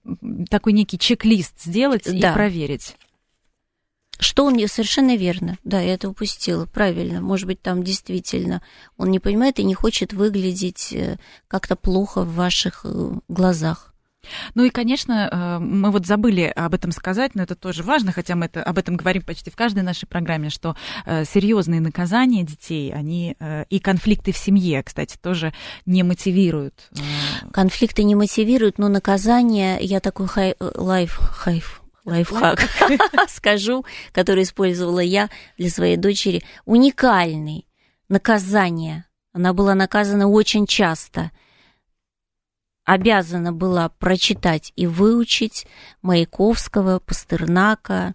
[0.49, 2.31] такой некий чек-лист сделать да.
[2.31, 2.97] и проверить.
[4.19, 7.21] Что он совершенно верно, да, я это упустила, правильно.
[7.21, 8.63] Может быть, там действительно
[8.97, 13.89] он не понимает и не хочет выглядеть э, как-то плохо в ваших э, глазах.
[14.55, 18.37] Ну и, конечно, э, мы вот забыли об этом сказать, но это тоже важно, хотя
[18.37, 22.93] мы это, об этом говорим почти в каждой нашей программе, что э, серьезные наказания детей,
[22.93, 25.53] они э, и конфликты в семье, кстати, тоже
[25.87, 26.91] не мотивируют.
[27.53, 32.61] Конфликты не мотивируют, но наказание, я такой хай, лайф, хайф, лайфхак
[33.29, 37.66] скажу, который использовала я для своей дочери, уникальный
[38.09, 39.05] наказание.
[39.33, 41.31] Она была наказана очень часто–
[42.85, 45.66] обязана была прочитать и выучить
[46.03, 48.14] Маяковского, Пастернака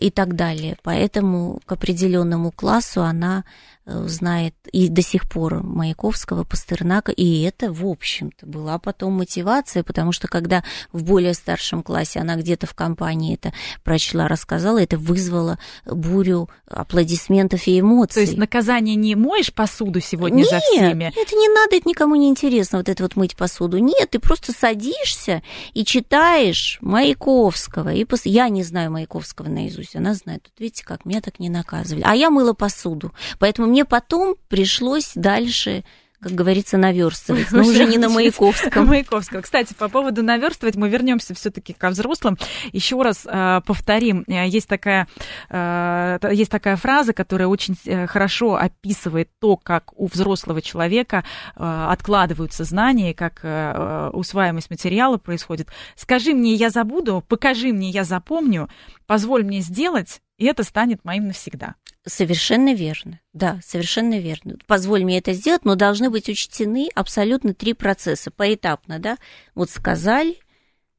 [0.00, 0.76] и так далее.
[0.82, 3.44] Поэтому к определенному классу она
[3.90, 9.82] Э, знает и до сих пор Маяковского, Пастернака, и это, в общем-то, была потом мотивация,
[9.82, 10.62] потому что когда
[10.92, 13.54] в более старшем классе она где-то в компании это
[13.84, 18.14] прочла, рассказала, это вызвало бурю аплодисментов и эмоций.
[18.14, 21.04] То есть наказание не моешь посуду сегодня Нет, за всеми?
[21.04, 23.78] Нет, это не надо, это никому не интересно, вот это вот мыть посуду.
[23.78, 25.42] Нет, ты просто садишься
[25.72, 27.94] и читаешь Маяковского.
[27.94, 28.26] И пос...
[28.26, 30.44] Я не знаю Маяковского наизусть, она знает.
[30.44, 32.04] Тут видите, как меня так не наказывали.
[32.06, 35.84] А я мыла посуду, поэтому мне потом пришлось дальше
[36.20, 38.86] как говорится, наверстывать, но уже не на Маяковском.
[38.88, 39.40] Маяковского.
[39.40, 42.36] Кстати, по поводу наверстывать, мы вернемся все-таки ко взрослым.
[42.72, 45.06] Еще раз э, повторим, э, есть такая,
[45.48, 51.86] э, есть такая фраза, которая очень э, хорошо описывает то, как у взрослого человека э,
[51.88, 55.68] откладываются знания, как э, усваиваемость материала происходит.
[55.94, 58.68] Скажи мне, я забуду, покажи мне, я запомню,
[59.06, 61.76] позволь мне сделать, и это станет моим навсегда.
[62.08, 63.20] Совершенно верно.
[63.34, 64.56] Да, совершенно верно.
[64.66, 69.18] Позволь мне это сделать, но должны быть учтены абсолютно три процесса поэтапно, да.
[69.54, 70.38] Вот сказали,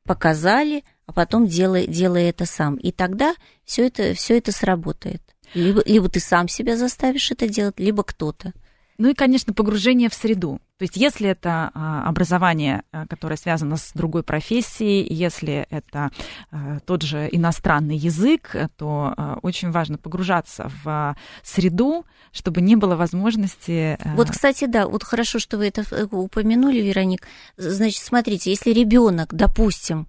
[0.03, 2.75] показали, а потом делай, делай это сам.
[2.75, 3.33] И тогда
[3.65, 5.23] все это, все это сработает.
[5.55, 8.53] Либо, либо ты сам себя заставишь это делать, либо кто-то.
[8.99, 10.61] Ну и, конечно, погружение в среду.
[10.79, 16.09] То есть если это а, образование, а, которое связано с другой профессией, если это
[16.51, 23.97] а, тот же иностранный язык, то очень важно погружаться в среду, чтобы не было возможности...
[24.15, 27.27] Вот, кстати, да, вот хорошо, что вы это э, упомянули, Вероник.
[27.57, 30.07] Значит, смотрите, если ребенок, допустим,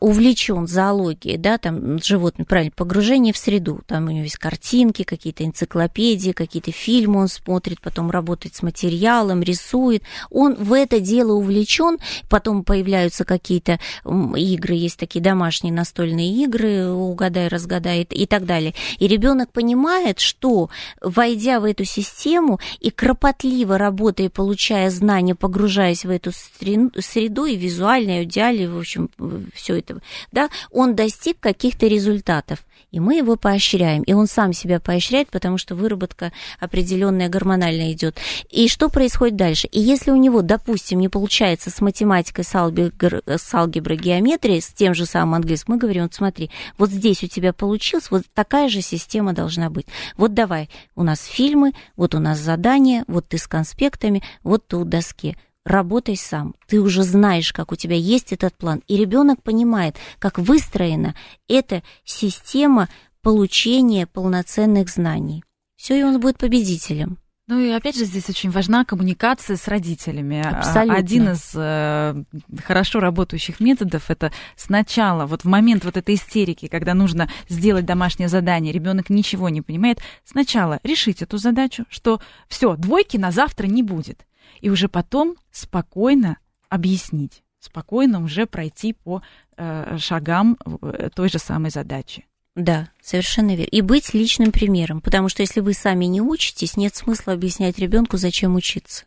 [0.00, 5.44] увлечен зоологией, да, там животные, правильно, погружение в среду, там у него есть картинки, какие-то
[5.44, 11.32] энциклопедии, какие-то фильмы он смотрит, потом работает с материалом, рисует, рисует, он в это дело
[11.32, 18.74] увлечен, потом появляются какие-то игры, есть такие домашние настольные игры, угадай, разгадай и так далее.
[18.98, 20.70] И ребенок понимает, что
[21.00, 28.18] войдя в эту систему и кропотливо работая, получая знания, погружаясь в эту среду и визуально,
[28.18, 29.10] и аудиально, в общем,
[29.54, 30.00] все это,
[30.32, 35.58] да, он достиг каких-то результатов и мы его поощряем, и он сам себя поощряет, потому
[35.58, 36.30] что выработка
[36.60, 38.18] определенная гормональная идет.
[38.50, 39.66] И что происходит дальше?
[39.68, 44.68] И если у него, допустим, не получается с математикой, с, алгебр, с алгеброй, геометрией, с
[44.68, 48.68] тем же самым английским, мы говорим, вот смотри, вот здесь у тебя получилось, вот такая
[48.68, 49.86] же система должна быть.
[50.16, 54.76] Вот давай, у нас фильмы, вот у нас задания, вот ты с конспектами, вот ты
[54.76, 56.54] у доски работай сам.
[56.66, 58.82] Ты уже знаешь, как у тебя есть этот план.
[58.88, 61.14] И ребенок понимает, как выстроена
[61.48, 62.88] эта система
[63.22, 65.44] получения полноценных знаний.
[65.76, 67.18] Все, и он будет победителем.
[67.48, 70.40] Ну и опять же здесь очень важна коммуникация с родителями.
[70.40, 70.94] Абсолютно.
[70.96, 72.22] Один из э,
[72.64, 78.28] хорошо работающих методов это сначала, вот в момент вот этой истерики, когда нужно сделать домашнее
[78.28, 83.82] задание, ребенок ничего не понимает, сначала решить эту задачу, что все, двойки на завтра не
[83.82, 84.24] будет.
[84.62, 86.38] И уже потом спокойно
[86.70, 89.20] объяснить, спокойно уже пройти по
[89.58, 92.24] э, шагам э, той же самой задачи.
[92.54, 93.70] Да, совершенно верно.
[93.70, 98.16] И быть личным примером, потому что если вы сами не учитесь, нет смысла объяснять ребенку,
[98.16, 99.04] зачем учиться.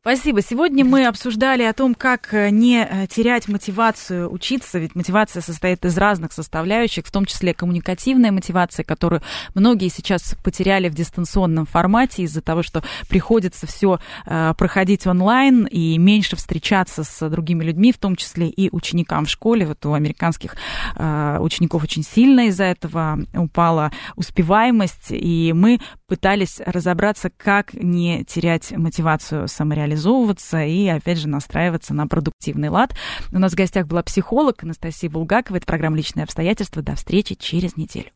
[0.00, 0.42] Спасибо.
[0.42, 5.84] Сегодня мы обсуждали о том, как э, не э, терять мотивацию учиться, ведь мотивация состоит
[5.84, 9.22] из разных составляющих, в том числе коммуникативная мотивация, которую
[9.56, 15.98] многие сейчас потеряли в дистанционном формате из-за того, что приходится все э, проходить онлайн и
[15.98, 19.66] меньше встречаться с другими людьми, в том числе и ученикам в школе.
[19.66, 20.54] Вот у американских
[20.94, 29.48] учеников очень сильно из-за этого упала успеваемость, и мы пытались разобраться, как не терять мотивацию
[29.88, 32.94] самореализовываться и, опять же, настраиваться на продуктивный лад.
[33.32, 35.56] У нас в гостях была психолог Анастасия Булгакова.
[35.56, 36.82] Это программа «Личные обстоятельства».
[36.82, 38.10] До встречи через неделю.